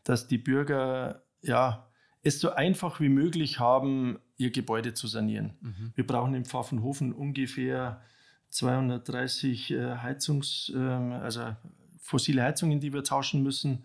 [0.03, 1.89] dass die Bürger ja
[2.23, 5.53] es so einfach wie möglich haben, ihr Gebäude zu sanieren.
[5.61, 5.91] Mhm.
[5.95, 8.01] Wir brauchen im Pfaffenhofen ungefähr
[8.49, 11.55] 230 äh, Heizungs, äh, also
[11.99, 13.83] fossile Heizungen, die wir tauschen müssen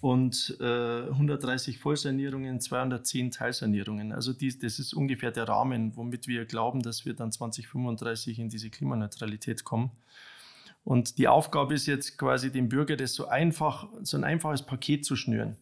[0.00, 4.12] und äh, 130 Vollsanierungen, 210 Teilsanierungen.
[4.12, 8.48] Also die, das ist ungefähr der Rahmen, womit wir glauben, dass wir dann 2035 in
[8.48, 9.92] diese Klimaneutralität kommen.
[10.84, 15.04] Und die Aufgabe ist jetzt quasi dem Bürger das so einfach, so ein einfaches Paket
[15.04, 15.56] zu schnüren.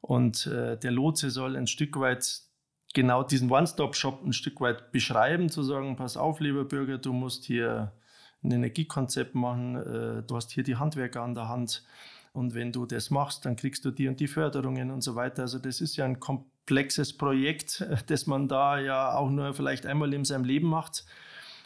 [0.00, 2.47] Und äh, der Lotse soll ein Stück weit
[2.94, 7.44] genau diesen One-Stop-Shop ein Stück weit beschreiben, zu sagen, pass auf, lieber Bürger, du musst
[7.44, 7.92] hier
[8.42, 11.84] ein Energiekonzept machen, äh, du hast hier die Handwerker an der Hand
[12.32, 15.42] und wenn du das machst, dann kriegst du die und die Förderungen und so weiter.
[15.42, 20.14] Also das ist ja ein komplexes Projekt, das man da ja auch nur vielleicht einmal
[20.14, 21.04] in seinem Leben macht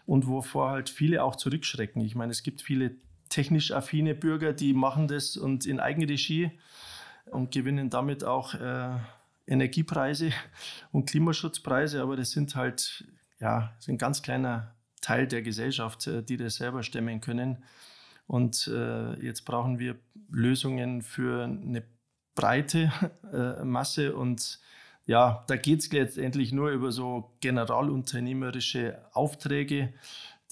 [0.07, 2.03] und wovor halt viele auch zurückschrecken.
[2.03, 2.97] Ich meine, es gibt viele
[3.29, 6.51] technisch affine Bürger, die machen das und in Eigenregie
[7.27, 8.97] und gewinnen damit auch äh,
[9.47, 10.31] Energiepreise
[10.93, 13.05] und Klimaschutzpreise, aber das sind halt
[13.41, 17.65] ja, ein ganz kleiner Teil der Gesellschaft, äh, die das selber stemmen können.
[18.27, 19.97] Und äh, jetzt brauchen wir
[20.31, 21.83] Lösungen für eine
[22.35, 22.93] breite
[23.33, 24.61] äh, Masse und
[25.05, 29.93] ja, da geht es letztendlich nur über so generalunternehmerische Aufträge,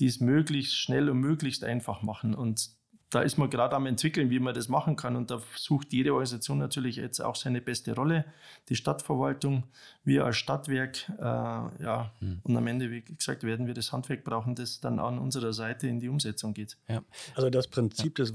[0.01, 2.35] die es möglichst schnell und möglichst einfach machen.
[2.35, 2.71] Und
[3.11, 5.17] da ist man gerade am entwickeln, wie man das machen kann.
[5.17, 8.25] Und da sucht jede Organisation natürlich jetzt auch seine beste Rolle.
[8.69, 9.65] Die Stadtverwaltung,
[10.05, 12.13] wir als Stadtwerk, äh, ja.
[12.21, 12.41] Hm.
[12.45, 15.89] Und am Ende, wie gesagt, werden wir das Handwerk brauchen, das dann an unserer Seite
[15.89, 16.77] in die Umsetzung geht.
[16.89, 17.03] Ja.
[17.35, 18.25] Also das Prinzip ja.
[18.25, 18.33] des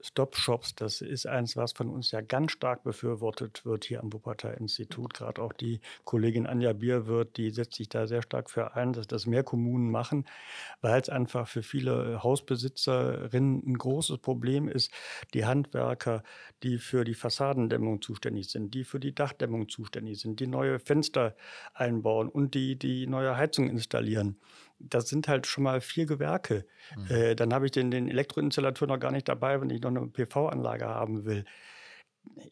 [0.00, 5.14] One-Stop-Shops, das ist eins, was von uns ja ganz stark befürwortet wird hier am Wuppertal-Institut.
[5.14, 9.06] Gerade auch die Kollegin Anja Bierwirth, die setzt sich da sehr stark für ein, dass
[9.06, 10.26] das mehr Kommunen machen,
[10.80, 14.90] weil es einfach für viele Hausbesitzerinnen ein großes Problem ist,
[15.34, 16.22] die Handwerker,
[16.62, 21.36] die für die Fassadendämmung zuständig sind, die für die Dachdämmung zuständig sind, die neue Fenster
[21.74, 24.38] einbauen und die die neue Heizung installieren.
[24.80, 26.66] Das sind halt schon mal vier Gewerke.
[26.96, 27.14] Mhm.
[27.14, 30.06] Äh, dann habe ich den, den Elektroinstallateur noch gar nicht dabei, wenn ich noch eine
[30.06, 31.44] PV-Anlage haben will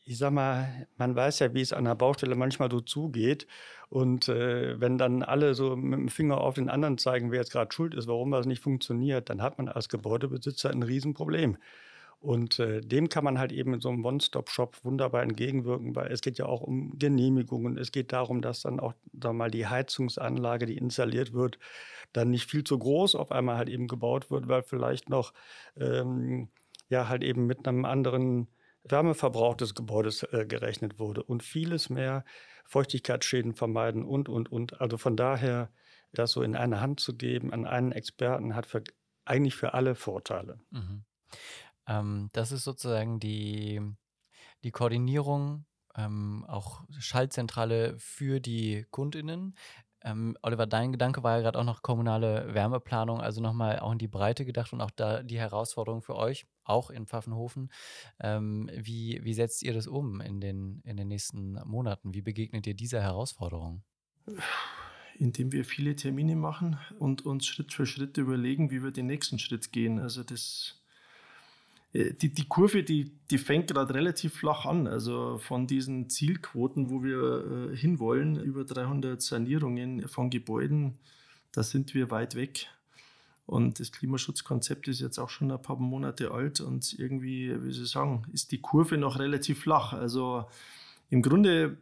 [0.04, 3.46] ich sag mal, man weiß ja, wie es an der Baustelle manchmal so zugeht.
[3.88, 7.52] Und äh, wenn dann alle so mit dem Finger auf den anderen zeigen, wer jetzt
[7.52, 11.56] gerade schuld ist, warum das nicht funktioniert, dann hat man als Gebäudebesitzer ein Riesenproblem.
[12.20, 16.20] Und äh, dem kann man halt eben in so einem One-Stop-Shop wunderbar entgegenwirken, weil es
[16.20, 17.78] geht ja auch um Genehmigungen.
[17.78, 21.58] Es geht darum, dass dann auch da mal die Heizungsanlage, die installiert wird,
[22.12, 25.32] dann nicht viel zu groß auf einmal halt eben gebaut wird, weil vielleicht noch
[25.76, 26.48] ähm,
[26.88, 28.48] ja halt eben mit einem anderen
[28.82, 32.24] Wärmeverbrauch des Gebäudes äh, gerechnet wurde und vieles mehr
[32.64, 34.80] Feuchtigkeitsschäden vermeiden und, und, und.
[34.80, 35.70] Also von daher,
[36.12, 38.82] das so in eine Hand zu geben an einen Experten, hat für,
[39.24, 40.60] eigentlich für alle Vorteile.
[40.70, 41.04] Mhm.
[41.88, 43.80] Ähm, das ist sozusagen die,
[44.62, 45.64] die Koordinierung,
[45.96, 49.56] ähm, auch Schaltzentrale für die KundInnen.
[50.02, 53.98] Ähm, Oliver, dein Gedanke war ja gerade auch noch kommunale Wärmeplanung, also nochmal auch in
[53.98, 57.72] die Breite gedacht und auch da die Herausforderung für euch, auch in Pfaffenhofen.
[58.20, 62.14] Ähm, wie, wie setzt ihr das um in den, in den nächsten Monaten?
[62.14, 63.82] Wie begegnet ihr dieser Herausforderung?
[65.18, 69.40] Indem wir viele Termine machen und uns Schritt für Schritt überlegen, wie wir den nächsten
[69.40, 69.98] Schritt gehen.
[69.98, 70.80] Also das
[71.94, 74.86] die, die Kurve, die, die fängt gerade relativ flach an.
[74.86, 80.98] Also von diesen Zielquoten, wo wir äh, hinwollen, über 300 Sanierungen von Gebäuden,
[81.52, 82.68] da sind wir weit weg.
[83.46, 87.90] Und das Klimaschutzkonzept ist jetzt auch schon ein paar Monate alt und irgendwie, wie ich
[87.90, 89.94] sagen, ist die Kurve noch relativ flach.
[89.94, 90.44] Also
[91.08, 91.78] im Grunde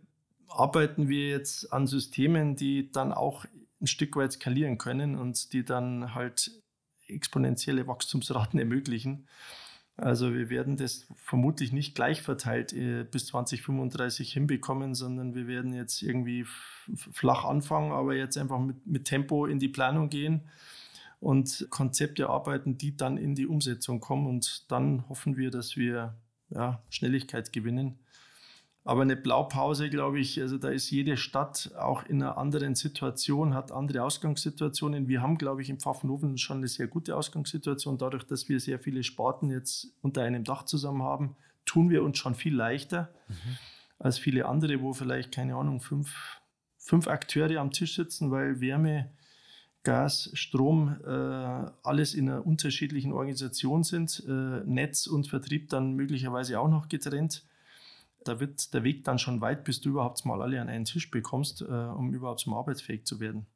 [0.49, 3.45] arbeiten wir jetzt an Systemen, die dann auch
[3.81, 6.53] ein Stück weit skalieren können und die dann halt
[7.09, 9.27] exponentielle Wachstumsraten ermöglichen.
[9.97, 15.73] Also wir werden das vermutlich nicht gleich verteilt äh, bis 2035 hinbekommen, sondern wir werden
[15.73, 16.45] jetzt irgendwie
[17.13, 20.43] flach anfangen, aber jetzt einfach mit, mit Tempo in die Planung gehen
[21.21, 24.27] und Konzepte erarbeiten, die dann in die Umsetzung kommen.
[24.27, 26.15] Und dann hoffen wir, dass wir
[26.51, 27.99] ja, Schnelligkeit gewinnen.
[28.87, 33.53] Aber eine Blaupause, glaube ich, also da ist jede Stadt auch in einer anderen Situation,
[33.53, 35.09] hat andere Ausgangssituationen.
[35.09, 37.99] Wir haben, glaube ich, im Pfaffenhofen schon eine sehr gute Ausgangssituation.
[37.99, 42.19] Dadurch, dass wir sehr viele Sparten jetzt unter einem Dach zusammen haben, tun wir uns
[42.19, 43.59] schon viel leichter mhm.
[43.99, 46.41] als viele andere, wo vielleicht, keine Ahnung, fünf,
[46.79, 49.11] fünf Akteure am Tisch sitzen, weil Wärme,
[49.83, 56.61] Gas, Strom, äh, alles in einer unterschiedlichen Organisation sind, äh, Netz und Vertrieb dann möglicherweise
[56.61, 57.46] auch noch getrennt
[58.29, 61.11] da wird der Weg dann schon weit, bis du überhaupt mal alle an einen Tisch
[61.11, 63.47] bekommst, äh, um überhaupt zum arbeitsfähig zu werden.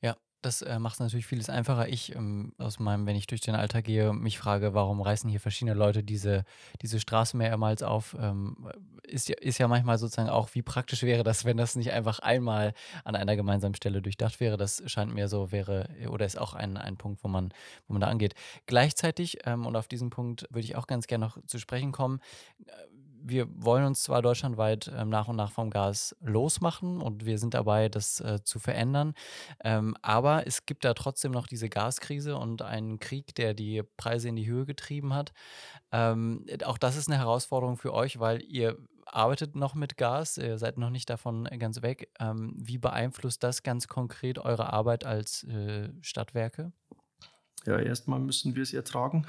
[0.00, 1.88] Ja, das äh, macht es natürlich vieles einfacher.
[1.88, 5.38] Ich ähm, aus meinem, wenn ich durch den Alltag gehe, mich frage, warum reißen hier
[5.38, 6.44] verschiedene Leute diese,
[6.82, 8.68] diese Straße mehrmals auf, ähm,
[9.04, 12.18] ist, ja, ist ja manchmal sozusagen auch, wie praktisch wäre das, wenn das nicht einfach
[12.18, 12.74] einmal
[13.04, 14.56] an einer gemeinsamen Stelle durchdacht wäre.
[14.56, 17.54] Das scheint mir so wäre, oder ist auch ein, ein Punkt, wo man,
[17.86, 18.34] wo man da angeht.
[18.66, 22.18] Gleichzeitig, ähm, und auf diesen Punkt würde ich auch ganz gerne noch zu sprechen kommen,
[22.66, 22.72] äh,
[23.24, 27.54] wir wollen uns zwar deutschlandweit ähm, nach und nach vom Gas losmachen und wir sind
[27.54, 29.14] dabei, das äh, zu verändern,
[29.64, 34.28] ähm, aber es gibt da trotzdem noch diese Gaskrise und einen Krieg, der die Preise
[34.28, 35.32] in die Höhe getrieben hat.
[35.92, 40.58] Ähm, auch das ist eine Herausforderung für euch, weil ihr arbeitet noch mit Gas, ihr
[40.58, 42.08] seid noch nicht davon ganz weg.
[42.18, 46.72] Ähm, wie beeinflusst das ganz konkret eure Arbeit als äh, Stadtwerke?
[47.66, 49.26] Ja, erstmal müssen wir es ertragen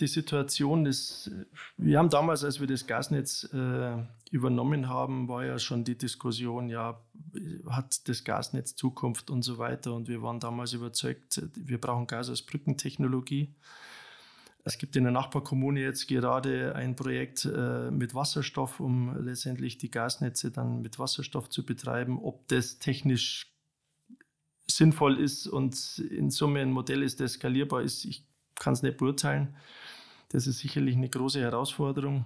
[0.00, 1.30] die Situation ist,
[1.76, 3.96] wir haben damals, als wir das Gasnetz äh,
[4.30, 7.00] übernommen haben, war ja schon die Diskussion, ja,
[7.68, 9.94] hat das Gasnetz Zukunft und so weiter.
[9.94, 13.54] Und wir waren damals überzeugt, wir brauchen Gas als Brückentechnologie.
[14.64, 19.90] Es gibt in der Nachbarkommune jetzt gerade ein Projekt äh, mit Wasserstoff, um letztendlich die
[19.90, 22.18] Gasnetze dann mit Wasserstoff zu betreiben.
[22.18, 23.54] Ob das technisch
[24.66, 28.26] sinnvoll ist und in Summe ein Modell ist, das skalierbar ist, ich
[28.58, 29.56] kann es nicht beurteilen.
[30.30, 32.24] Das ist sicherlich eine große Herausforderung.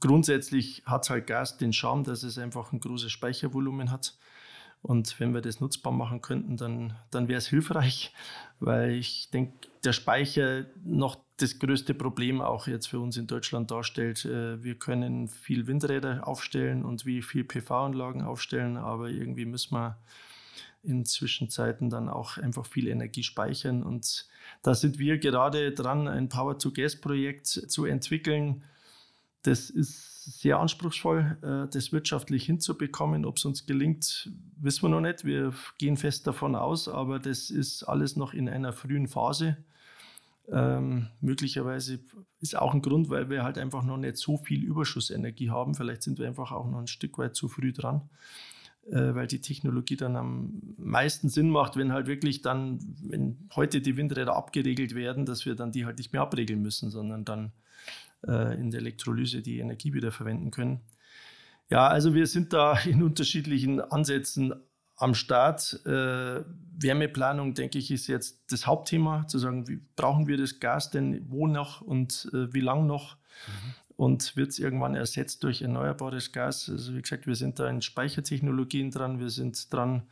[0.00, 4.16] Grundsätzlich hat halt Gas den Charme, dass es einfach ein großes Speichervolumen hat.
[4.82, 8.12] Und wenn wir das nutzbar machen könnten, dann, dann wäre es hilfreich,
[8.60, 13.70] weil ich denke, der Speicher noch das größte Problem auch jetzt für uns in Deutschland
[13.70, 14.26] darstellt.
[14.26, 19.96] Äh, wir können viel Windräder aufstellen und wie viel PV-Anlagen aufstellen, aber irgendwie müssen wir
[20.84, 23.82] in Zwischenzeiten dann auch einfach viel Energie speichern.
[23.82, 24.26] Und
[24.62, 28.62] da sind wir gerade dran, ein Power-to-Gas-Projekt zu entwickeln.
[29.42, 33.24] Das ist sehr anspruchsvoll, äh, das wirtschaftlich hinzubekommen.
[33.24, 35.24] Ob es uns gelingt, wissen wir noch nicht.
[35.24, 39.56] Wir gehen fest davon aus, aber das ist alles noch in einer frühen Phase.
[40.50, 42.00] Ähm, möglicherweise
[42.40, 45.74] ist auch ein Grund, weil wir halt einfach noch nicht so viel Überschussenergie haben.
[45.74, 48.02] Vielleicht sind wir einfach auch noch ein Stück weit zu früh dran
[48.92, 53.96] weil die Technologie dann am meisten Sinn macht, wenn halt wirklich dann, wenn heute die
[53.96, 57.52] Windräder abgeregelt werden, dass wir dann die halt nicht mehr abregeln müssen, sondern dann
[58.26, 60.80] äh, in der Elektrolyse die Energie wieder verwenden können.
[61.70, 64.54] Ja, also wir sind da in unterschiedlichen Ansätzen
[64.96, 65.80] am Start.
[65.86, 66.42] Äh,
[66.76, 71.30] Wärmeplanung, denke ich, ist jetzt das Hauptthema, zu sagen, wie brauchen wir das Gas denn
[71.30, 73.16] wo noch und äh, wie lang noch?
[73.46, 76.68] Mhm und wird es irgendwann ersetzt durch erneuerbares Gas.
[76.68, 80.02] Also wie gesagt, wir sind da in Speichertechnologien dran, wir sind dran,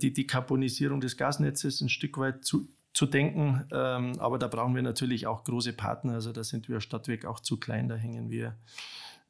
[0.00, 3.66] die Dekarbonisierung des Gasnetzes ein Stück weit zu, zu denken.
[3.72, 6.14] Ähm, aber da brauchen wir natürlich auch große Partner.
[6.14, 7.88] Also da sind wir Stadtwerk auch zu klein.
[7.88, 8.56] Da hängen wir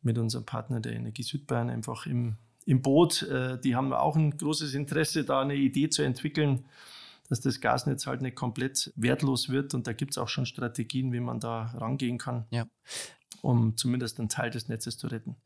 [0.02, 3.22] mit unserem Partner der Energie Südbayern einfach im, im Boot.
[3.22, 6.64] Äh, die haben auch ein großes Interesse, da eine Idee zu entwickeln,
[7.28, 9.72] dass das Gasnetz halt nicht komplett wertlos wird.
[9.72, 12.46] Und da gibt es auch schon Strategien, wie man da rangehen kann.
[12.50, 12.66] Ja
[13.44, 15.36] um zumindest einen Teil des Netzes zu retten.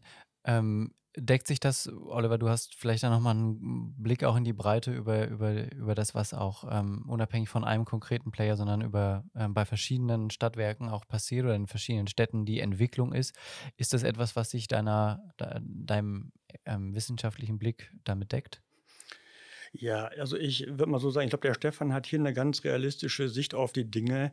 [0.45, 4.53] Ähm, deckt sich das, Oliver, du hast vielleicht da nochmal einen Blick auch in die
[4.53, 9.25] Breite über, über, über das, was auch ähm, unabhängig von einem konkreten Player, sondern über
[9.35, 13.35] ähm, bei verschiedenen Stadtwerken auch passiert oder in verschiedenen Städten die Entwicklung ist.
[13.77, 16.33] Ist das etwas, was sich deiner, de, deinem
[16.65, 18.63] ähm, wissenschaftlichen Blick damit deckt?
[19.73, 22.65] Ja, also ich würde mal so sagen, ich glaube, der Stefan hat hier eine ganz
[22.65, 24.33] realistische Sicht auf die Dinge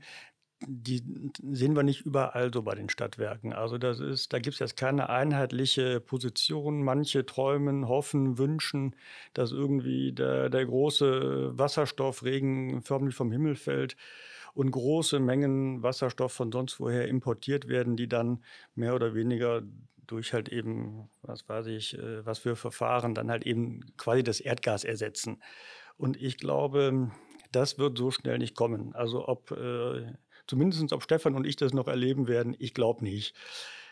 [0.62, 3.53] die sehen wir nicht überall so bei den Stadtwerken.
[3.53, 6.84] Also das ist, da gibt es jetzt keine einheitliche Position.
[6.84, 8.95] Manche träumen, hoffen, wünschen,
[9.34, 13.97] dass irgendwie der, der große Wasserstoffregen förmlich vom Himmel fällt
[14.53, 18.43] und große Mengen Wasserstoff von sonst woher importiert werden, die dann
[18.74, 19.62] mehr oder weniger
[20.08, 24.39] durch halt eben, was weiß ich, äh, was für Verfahren dann halt eben quasi das
[24.39, 25.41] Erdgas ersetzen.
[25.97, 27.12] Und ich glaube,
[27.51, 28.93] das wird so schnell nicht kommen.
[28.95, 30.14] Also ob äh,
[30.48, 33.36] zumindest ob Stefan und ich das noch erleben werden, ich glaube nicht.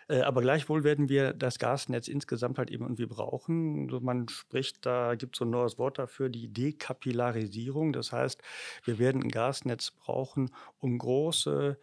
[0.08, 3.88] Äh, aber gleichwohl werden wir das Gasnetz insgesamt halt eben irgendwie brauchen.
[4.04, 7.94] Man spricht, da gibt es so ein neues Wort dafür, die Dekapillarisierung.
[7.94, 8.42] Das heißt,
[8.84, 11.78] wir werden ein Gasnetz brauchen, um große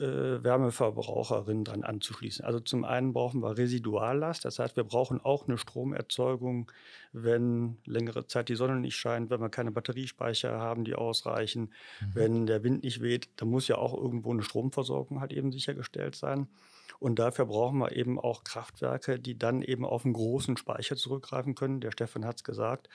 [0.00, 2.44] äh, Wärmeverbraucherinnen dran anzuschließen.
[2.44, 6.72] Also zum einen brauchen wir Residuallast, das heißt, wir brauchen auch eine Stromerzeugung,
[7.12, 12.14] wenn längere Zeit die Sonne nicht scheint, wenn wir keine Batteriespeicher haben, die ausreichen, mhm.
[12.14, 16.16] wenn der Wind nicht weht, dann muss ja auch irgendwo eine Stromversorgung halt eben sichergestellt
[16.16, 16.48] sein.
[16.98, 21.54] Und dafür brauchen wir eben auch Kraftwerke, die dann eben auf einen großen Speicher zurückgreifen
[21.54, 21.80] können.
[21.80, 22.90] Der Stefan hat es gesagt.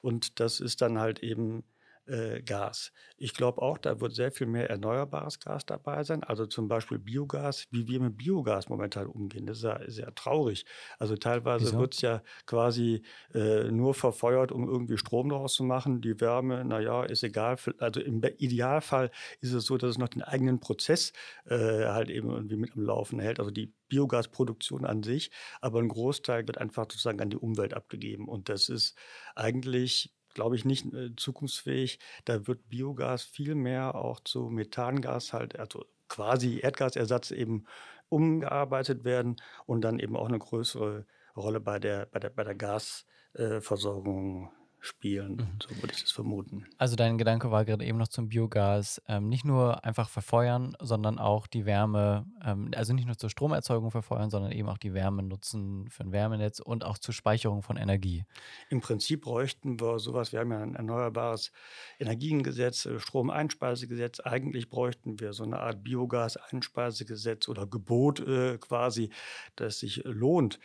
[0.00, 1.64] Und das ist dann halt eben
[2.08, 2.92] äh, Gas.
[3.16, 6.98] Ich glaube auch, da wird sehr viel mehr erneuerbares Gas dabei sein, also zum Beispiel
[6.98, 9.46] Biogas, wie wir mit Biogas momentan umgehen.
[9.46, 10.64] Das ist ja sehr traurig.
[10.98, 13.02] Also teilweise wird es ja quasi
[13.34, 16.00] äh, nur verfeuert, um irgendwie Strom daraus zu machen.
[16.00, 17.56] Die Wärme, naja, ist egal.
[17.78, 21.12] Also im Idealfall ist es so, dass es noch den eigenen Prozess
[21.44, 23.38] äh, halt eben irgendwie mit am Laufen hält.
[23.40, 25.30] Also die Biogasproduktion an sich,
[25.60, 28.28] aber ein Großteil wird einfach sozusagen an die Umwelt abgegeben.
[28.28, 28.96] Und das ist
[29.34, 31.98] eigentlich glaube ich, nicht äh, zukunftsfähig.
[32.24, 37.64] Da wird Biogas viel mehr auch zu Methangas halt, also quasi Erdgasersatz eben
[38.08, 39.34] umgearbeitet werden
[39.66, 45.36] und dann eben auch eine größere Rolle bei der, bei der, bei der Gasversorgung spielen.
[45.36, 45.48] Mhm.
[45.62, 46.66] So würde ich das vermuten.
[46.78, 51.18] Also dein Gedanke war gerade eben noch zum Biogas, ähm, nicht nur einfach verfeuern, sondern
[51.18, 55.22] auch die Wärme, ähm, also nicht nur zur Stromerzeugung verfeuern, sondern eben auch die Wärme
[55.22, 58.24] nutzen für ein Wärmenetz und auch zur Speicherung von Energie.
[58.70, 61.52] Im Prinzip bräuchten wir sowas, wir haben ja ein erneuerbares
[61.98, 69.10] Energiengesetz, äh, Stromeinspeisegesetz, eigentlich bräuchten wir so eine Art Biogas-Einspeisegesetz oder Gebot äh, quasi,
[69.56, 70.58] das sich lohnt,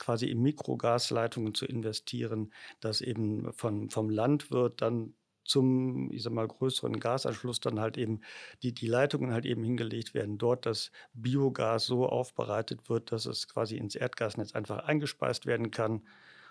[0.00, 6.46] quasi in Mikrogasleitungen zu investieren, dass eben von, vom Landwirt dann zum, ich sag mal,
[6.46, 8.20] größeren Gasanschluss dann halt eben
[8.62, 13.48] die, die Leitungen halt eben hingelegt werden, dort das Biogas so aufbereitet wird, dass es
[13.48, 16.02] quasi ins Erdgasnetz einfach eingespeist werden kann.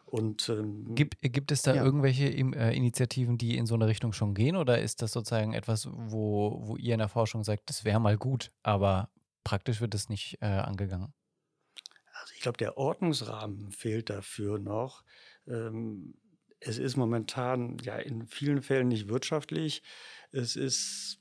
[0.06, 1.84] Und, ähm, gibt, gibt es da ja.
[1.84, 5.88] irgendwelche äh, Initiativen, die in so eine Richtung schon gehen oder ist das sozusagen etwas,
[5.92, 9.10] wo, wo ihr in der Forschung sagt, das wäre mal gut, aber
[9.44, 11.14] praktisch wird es nicht äh, angegangen?
[12.40, 15.04] Ich glaube, der Ordnungsrahmen fehlt dafür noch.
[15.46, 16.14] Ähm,
[16.62, 19.84] es ist momentan ja in vielen Fällen nicht wirtschaftlich.
[20.32, 21.20] Es ist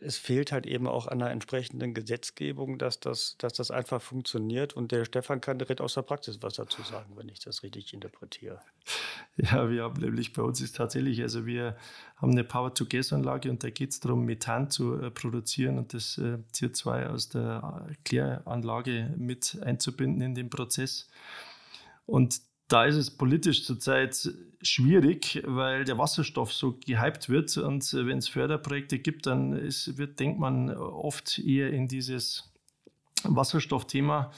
[0.00, 4.74] es fehlt halt eben auch an der entsprechenden Gesetzgebung, dass das, dass das einfach funktioniert.
[4.74, 7.92] Und der Stefan kann direkt aus der Praxis was dazu sagen, wenn ich das richtig
[7.94, 8.60] interpretiere.
[9.36, 11.76] Ja, wir haben nämlich bei uns ist tatsächlich, also wir
[12.16, 16.38] haben eine Power-to-Gas-Anlage und da geht es darum, Methan zu äh, produzieren und das äh,
[16.52, 21.08] CO2 aus der Kläranlage mit einzubinden in den Prozess.
[22.06, 24.30] Und da ist es politisch zurzeit
[24.62, 27.56] schwierig, weil der Wasserstoff so gehypt wird.
[27.58, 32.52] Und äh, wenn es Förderprojekte gibt, dann ist, wird, denkt man oft eher in dieses
[33.22, 34.32] Wasserstoffthema.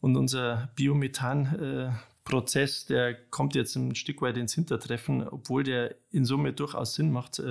[0.00, 6.52] Und unser Biomethan-Prozess, der kommt jetzt ein Stück weit ins Hintertreffen, obwohl der in Summe
[6.52, 7.42] durchaus Sinn macht.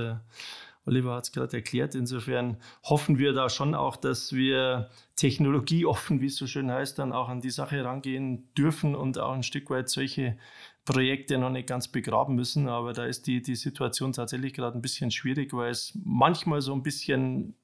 [0.85, 1.95] Oliver hat es gerade erklärt.
[1.95, 7.13] Insofern hoffen wir da schon auch, dass wir technologieoffen, wie es so schön heißt, dann
[7.13, 10.37] auch an die Sache rangehen dürfen und auch ein Stück weit solche
[10.85, 12.67] Projekte noch nicht ganz begraben müssen.
[12.67, 16.73] Aber da ist die, die Situation tatsächlich gerade ein bisschen schwierig, weil es manchmal so
[16.73, 17.55] ein bisschen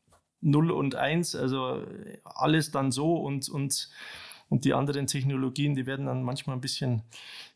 [0.41, 1.83] 0 und 1, also
[2.23, 3.89] alles dann so und, und
[4.49, 7.03] und die anderen Technologien, die werden dann manchmal ein bisschen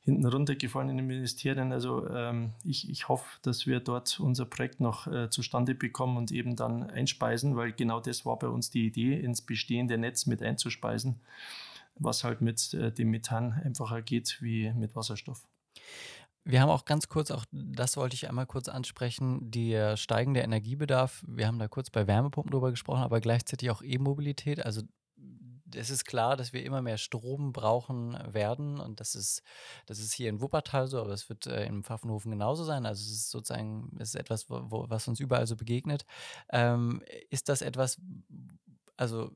[0.02, 1.72] hinten runtergefallen in den Ministerien.
[1.72, 6.32] Also ähm, ich, ich hoffe, dass wir dort unser Projekt noch äh, zustande bekommen und
[6.32, 10.44] eben dann einspeisen, weil genau das war bei uns die Idee, ins bestehende Netz mit
[10.44, 11.20] einzuspeisen,
[11.96, 15.48] was halt mit äh, dem Methan einfacher geht wie mit Wasserstoff.
[16.46, 21.24] Wir haben auch ganz kurz, auch das wollte ich einmal kurz ansprechen, der steigende Energiebedarf.
[21.26, 24.64] Wir haben da kurz bei Wärmepumpen drüber gesprochen, aber gleichzeitig auch E-Mobilität.
[24.64, 24.82] Also
[25.76, 29.42] es ist klar, dass wir immer mehr Strom brauchen werden und das ist,
[29.86, 32.86] das ist hier in Wuppertal so, aber es wird äh, in Pfaffenhofen genauso sein.
[32.86, 36.06] Also es ist sozusagen, es ist etwas, wo, was uns überall so begegnet.
[36.50, 38.00] Ähm, ist das etwas,
[38.98, 39.32] also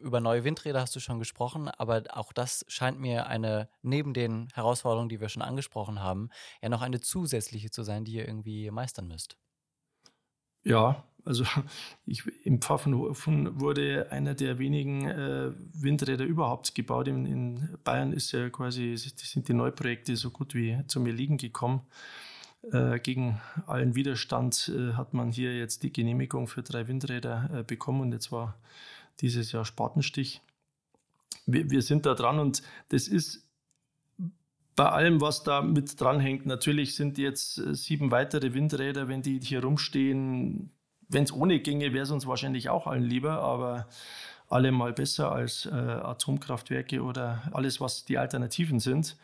[0.00, 4.48] über neue Windräder hast du schon gesprochen, aber auch das scheint mir eine, neben den
[4.52, 6.28] Herausforderungen, die wir schon angesprochen haben,
[6.60, 9.36] ja noch eine zusätzliche zu sein, die ihr irgendwie meistern müsst.
[10.64, 11.44] Ja, also
[12.06, 17.08] ich, im Pfaffenhofen wurde einer der wenigen äh, Windräder überhaupt gebaut.
[17.08, 21.82] In, in, Bayern ist ja quasi, sind die Neuprojekte so gut wie zum Erliegen gekommen.
[22.70, 27.62] Äh, gegen allen Widerstand äh, hat man hier jetzt die Genehmigung für drei Windräder äh,
[27.64, 28.56] bekommen und jetzt war
[29.20, 30.42] dieses Jahr Spatenstich.
[31.46, 33.48] Wir, wir sind da dran und das ist
[34.76, 36.46] bei allem, was da mit dranhängt.
[36.46, 40.70] Natürlich sind jetzt äh, sieben weitere Windräder, wenn die hier rumstehen.
[41.12, 43.86] Wenn es ohne ginge, wäre es uns wahrscheinlich auch allen lieber, aber
[44.48, 49.16] allemal besser als äh, Atomkraftwerke oder alles, was die Alternativen sind.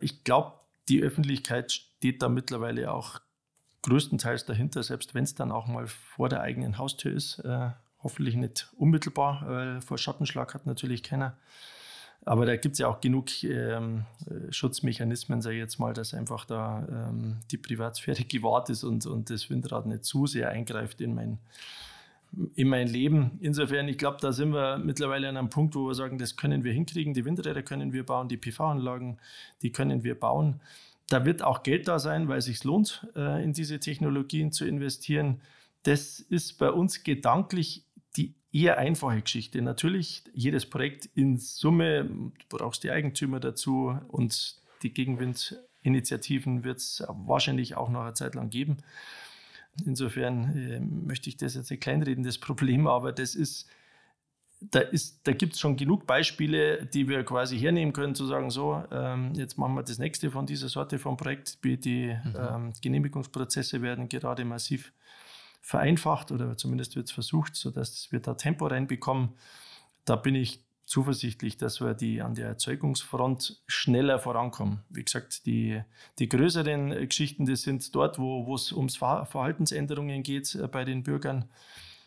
[0.00, 0.52] Ich glaube,
[0.88, 3.20] die Öffentlichkeit steht da mittlerweile auch
[3.82, 7.38] größtenteils dahinter, selbst wenn es dann auch mal vor der eigenen Haustür ist.
[7.40, 7.70] Äh,
[8.02, 11.36] hoffentlich nicht unmittelbar, weil vor Schattenschlag hat natürlich keiner.
[12.24, 16.12] Aber da gibt es ja auch genug ähm, äh, Schutzmechanismen, sage ich jetzt mal, dass
[16.12, 21.00] einfach da ähm, die Privatsphäre gewahrt ist und, und das Windrad nicht zu sehr eingreift
[21.00, 21.38] in mein,
[22.54, 23.38] in mein Leben.
[23.40, 26.62] Insofern, ich glaube, da sind wir mittlerweile an einem Punkt, wo wir sagen, das können
[26.62, 27.14] wir hinkriegen.
[27.14, 29.18] Die Windräder können wir bauen, die PV-Anlagen,
[29.62, 30.60] die können wir bauen.
[31.08, 34.66] Da wird auch Geld da sein, weil es sich lohnt, äh, in diese Technologien zu
[34.66, 35.40] investieren.
[35.84, 37.84] Das ist bei uns gedanklich
[38.52, 39.62] eher einfache Geschichte.
[39.62, 47.04] Natürlich, jedes Projekt in Summe, du brauchst die Eigentümer dazu und die Gegenwindinitiativen wird es
[47.08, 48.78] wahrscheinlich auch noch eine Zeit lang geben.
[49.86, 53.68] Insofern äh, möchte ich das jetzt nicht kleinreden, das Problem, aber das ist,
[54.60, 54.82] da,
[55.22, 59.32] da gibt es schon genug Beispiele, die wir quasi hernehmen können, zu sagen, so, ähm,
[59.34, 61.64] jetzt machen wir das nächste von dieser Sorte von Projekt.
[61.64, 62.34] Die mhm.
[62.36, 64.92] ähm, Genehmigungsprozesse werden gerade massiv
[65.60, 69.30] vereinfacht oder zumindest wird es versucht, sodass wir da Tempo reinbekommen.
[70.04, 74.80] Da bin ich zuversichtlich, dass wir die an der Erzeugungsfront schneller vorankommen.
[74.88, 75.80] Wie gesagt, die,
[76.18, 81.48] die größeren Geschichten, die sind dort, wo es ums Verhaltensänderungen geht äh, bei den Bürgern,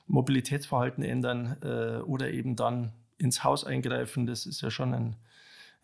[0.07, 4.25] Mobilitätsverhalten ändern äh, oder eben dann ins Haus eingreifen.
[4.25, 5.15] Das ist ja schon ein,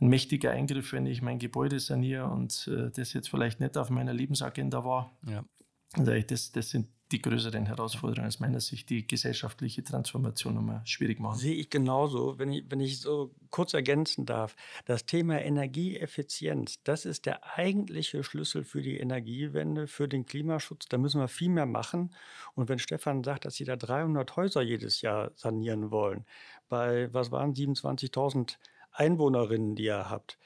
[0.01, 3.89] ein mächtiger Eingriff, wenn ich mein Gebäude saniere und äh, das jetzt vielleicht nicht auf
[3.89, 5.17] meiner Lebensagenda war.
[5.25, 5.45] Ja.
[5.93, 11.19] Also das, das sind die größeren Herausforderungen aus meiner Sicht, die gesellschaftliche Transformation nochmal schwierig
[11.19, 11.39] machen.
[11.39, 12.37] Sehe ich genauso.
[12.37, 14.55] Wenn ich, wenn ich so kurz ergänzen darf,
[14.85, 20.87] das Thema Energieeffizienz, das ist der eigentliche Schlüssel für die Energiewende, für den Klimaschutz.
[20.87, 22.11] Da müssen wir viel mehr machen.
[22.55, 26.25] Und wenn Stefan sagt, dass sie da 300 Häuser jedes Jahr sanieren wollen,
[26.69, 28.57] bei, was waren 27.000
[28.91, 30.37] Einwohnerinnen, die ihr habt,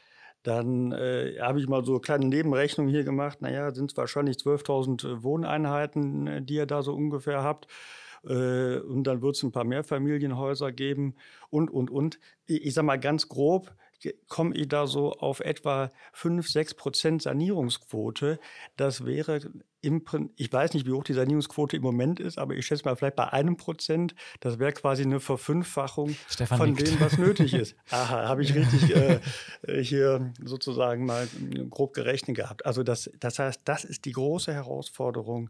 [0.44, 3.41] dann äh, habe ich mal so eine kleine Nebenrechnung hier gemacht.
[3.41, 7.68] Naja, sind es wahrscheinlich 12.000 äh, Wohneinheiten, äh, die ihr da so ungefähr habt.
[8.26, 11.16] Äh, und dann wird es ein paar Mehrfamilienhäuser geben
[11.50, 12.20] und, und, und.
[12.46, 13.74] Ich, ich sage mal ganz grob,
[14.28, 18.39] komme ich da so auf etwa 5, 6 Prozent Sanierungsquote.
[18.76, 19.39] Das wäre
[20.38, 23.17] ich weiß nicht, wie hoch die Sanierungsquote im Moment ist, aber ich schätze mal vielleicht
[23.17, 24.15] bei einem Prozent.
[24.39, 26.88] Das wäre quasi eine Verfünffachung Stefan von nickt.
[26.88, 27.75] dem, was nötig ist.
[27.89, 31.27] Aha, habe ich richtig äh, hier sozusagen mal
[31.69, 32.65] grob gerechnet gehabt.
[32.65, 35.49] Also das, das heißt, das ist die große Herausforderung,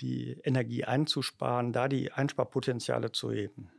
[0.00, 3.70] die Energie einzusparen, da die Einsparpotenziale zu heben.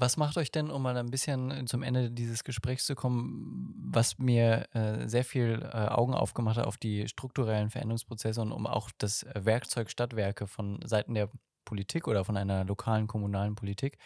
[0.00, 4.18] Was macht euch denn, um mal ein bisschen zum Ende dieses Gesprächs zu kommen, was
[4.18, 8.90] mir äh, sehr viel äh, Augen aufgemacht hat auf die strukturellen Veränderungsprozesse und um auch
[8.96, 11.28] das Werkzeug Stadtwerke von Seiten der
[11.64, 13.98] Politik oder von einer lokalen kommunalen Politik.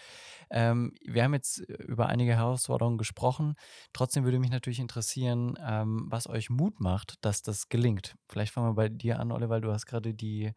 [0.50, 3.54] Ähm, wir haben jetzt über einige Herausforderungen gesprochen.
[3.92, 8.16] Trotzdem würde mich natürlich interessieren, ähm, was euch Mut macht, dass das gelingt.
[8.28, 9.60] Vielleicht fangen wir bei dir an, Oliver.
[9.60, 10.52] Du hast gerade die,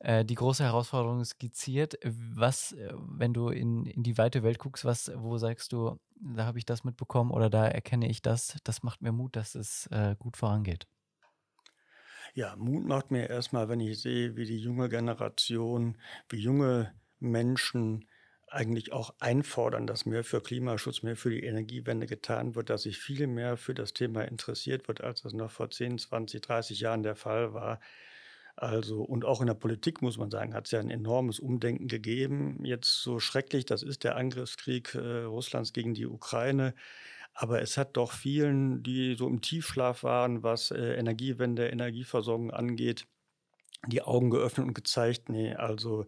[0.00, 1.98] äh, die große Herausforderung skizziert.
[2.04, 6.46] Was, äh, wenn du in, in die weite Welt guckst, was, wo sagst du, da
[6.46, 9.86] habe ich das mitbekommen oder da erkenne ich das, das macht mir Mut, dass es
[9.88, 10.86] äh, gut vorangeht?
[12.34, 15.98] Ja, Mut macht mir erstmal, wenn ich sehe, wie die junge Generation,
[16.30, 18.06] wie junge Menschen
[18.48, 22.98] eigentlich auch einfordern, dass mehr für Klimaschutz, mehr für die Energiewende getan wird, dass sich
[22.98, 27.02] viel mehr für das Thema interessiert wird, als das noch vor 10, 20, 30 Jahren
[27.02, 27.80] der Fall war.
[28.56, 31.88] Also, und auch in der Politik muss man sagen, hat es ja ein enormes Umdenken
[31.88, 32.64] gegeben.
[32.64, 36.74] Jetzt so schrecklich, das ist der Angriffskrieg äh, Russlands gegen die Ukraine.
[37.34, 43.06] Aber es hat doch vielen, die so im Tiefschlaf waren, was äh, Energiewende, Energieversorgung angeht,
[43.86, 46.06] die Augen geöffnet und gezeigt, nee, also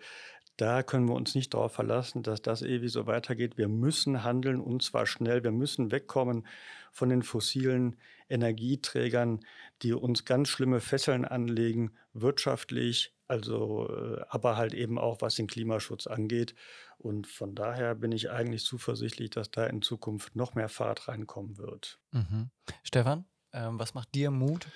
[0.56, 3.58] da können wir uns nicht darauf verlassen, dass das ewig so weitergeht.
[3.58, 5.42] Wir müssen handeln und zwar schnell.
[5.42, 6.46] Wir müssen wegkommen
[6.92, 7.96] von den fossilen
[8.28, 9.40] Energieträgern,
[9.82, 15.46] die uns ganz schlimme Fesseln anlegen, wirtschaftlich, also äh, aber halt eben auch was den
[15.46, 16.54] Klimaschutz angeht.
[16.98, 21.58] Und von daher bin ich eigentlich zuversichtlich, dass da in Zukunft noch mehr Fahrt reinkommen
[21.58, 21.98] wird.
[22.12, 22.50] Mhm.
[22.82, 24.66] Stefan, ähm, was macht dir Mut?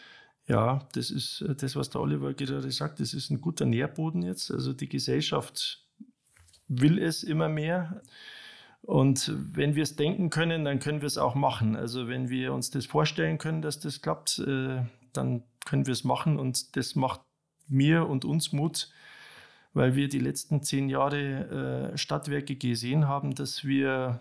[0.46, 3.01] Ja, das ist äh, das, was der Oliver gerade sagt.
[3.01, 4.51] Das ist ein guter Nährboden jetzt.
[4.51, 5.86] Also die Gesellschaft
[6.68, 8.03] will es immer mehr.
[8.82, 11.76] Und wenn wir es denken können, dann können wir es auch machen.
[11.76, 14.82] Also wenn wir uns das vorstellen können, dass das klappt, äh,
[15.12, 16.38] dann können wir es machen.
[16.38, 17.20] Und das macht
[17.68, 18.90] mir und uns Mut,
[19.72, 24.20] weil wir die letzten zehn Jahre äh, Stadtwerke gesehen haben, dass wir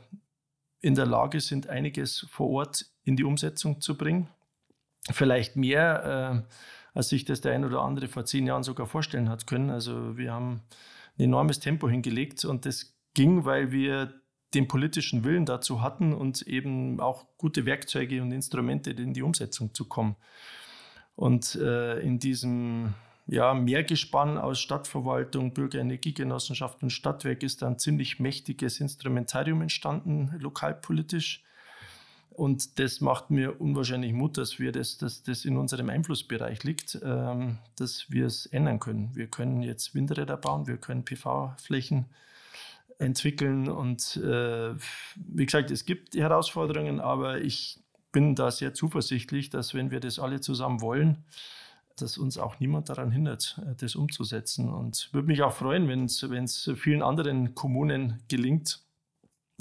[0.82, 4.30] in der Lage sind, einiges vor Ort in die Umsetzung zu bringen.
[5.10, 6.54] vielleicht mehr, äh,
[6.94, 9.70] als sich das der ein oder andere vor zehn Jahren sogar vorstellen hat können.
[9.70, 10.64] Also wir haben
[11.18, 14.14] ein enormes Tempo hingelegt und das ging, weil wir
[14.54, 19.74] den politischen Willen dazu hatten und eben auch gute Werkzeuge und Instrumente in die Umsetzung
[19.74, 20.16] zu kommen.
[21.16, 22.94] Und äh, in diesem
[23.28, 31.44] ja, Mehrgespann aus Stadtverwaltung, Bürgerenergiegenossenschaft und Stadtwerk ist ein ziemlich mächtiges Instrumentarium entstanden, lokalpolitisch.
[32.30, 37.00] Und das macht mir unwahrscheinlich Mut, dass wir das, dass das in unserem Einflussbereich liegt,
[37.04, 39.10] ähm, dass wir es ändern können.
[39.16, 42.06] Wir können jetzt Windräder bauen, wir können PV-Flächen
[43.00, 44.76] entwickeln und äh,
[45.16, 47.80] wie gesagt, es gibt Herausforderungen, aber ich
[48.12, 51.26] bin da sehr zuversichtlich, dass wenn wir das alle zusammen wollen,
[51.98, 54.70] dass uns auch niemand daran hindert, äh, das umzusetzen.
[54.70, 58.82] Und würde mich auch freuen, wenn es vielen anderen Kommunen gelingt,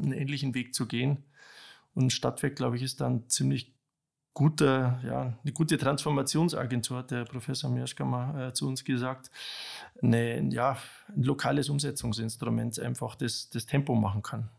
[0.00, 1.24] einen ähnlichen Weg zu gehen.
[1.94, 3.74] Und Stadtwerk, glaube ich, ist dann ziemlich
[4.34, 9.30] guter, ja, eine gute Transformationsagentur, hat der Professor Mirschkammer äh, zu uns gesagt.
[10.02, 10.76] Eine, ja,
[11.08, 14.50] ein lokales Umsetzungsinstrument, einfach das, das Tempo machen kann.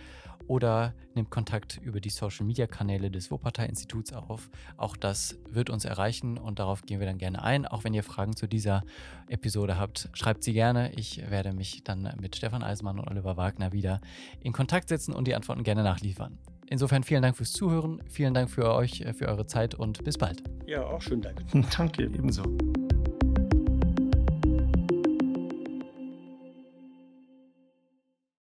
[0.49, 4.51] oder nehmt Kontakt über die Social-Media-Kanäle des Wuppertal-Instituts auf.
[4.77, 7.67] Auch das wird uns erreichen und darauf gehen wir dann gerne ein.
[7.67, 8.83] Auch wenn ihr Fragen zu dieser
[9.29, 10.93] Episode habt, schreibt sie gerne.
[10.95, 14.01] Ich werde mich dann mit Stefan Eismann und Oliver Wagner wieder
[14.41, 16.39] in Kontakt setzen und die Antworten gerne nachliefern.
[16.69, 20.43] Insofern vielen Dank fürs Zuhören, vielen Dank für euch, für eure Zeit und bis bald.
[20.67, 21.45] Ja, auch schönen Dank.
[21.77, 22.43] Danke, ebenso.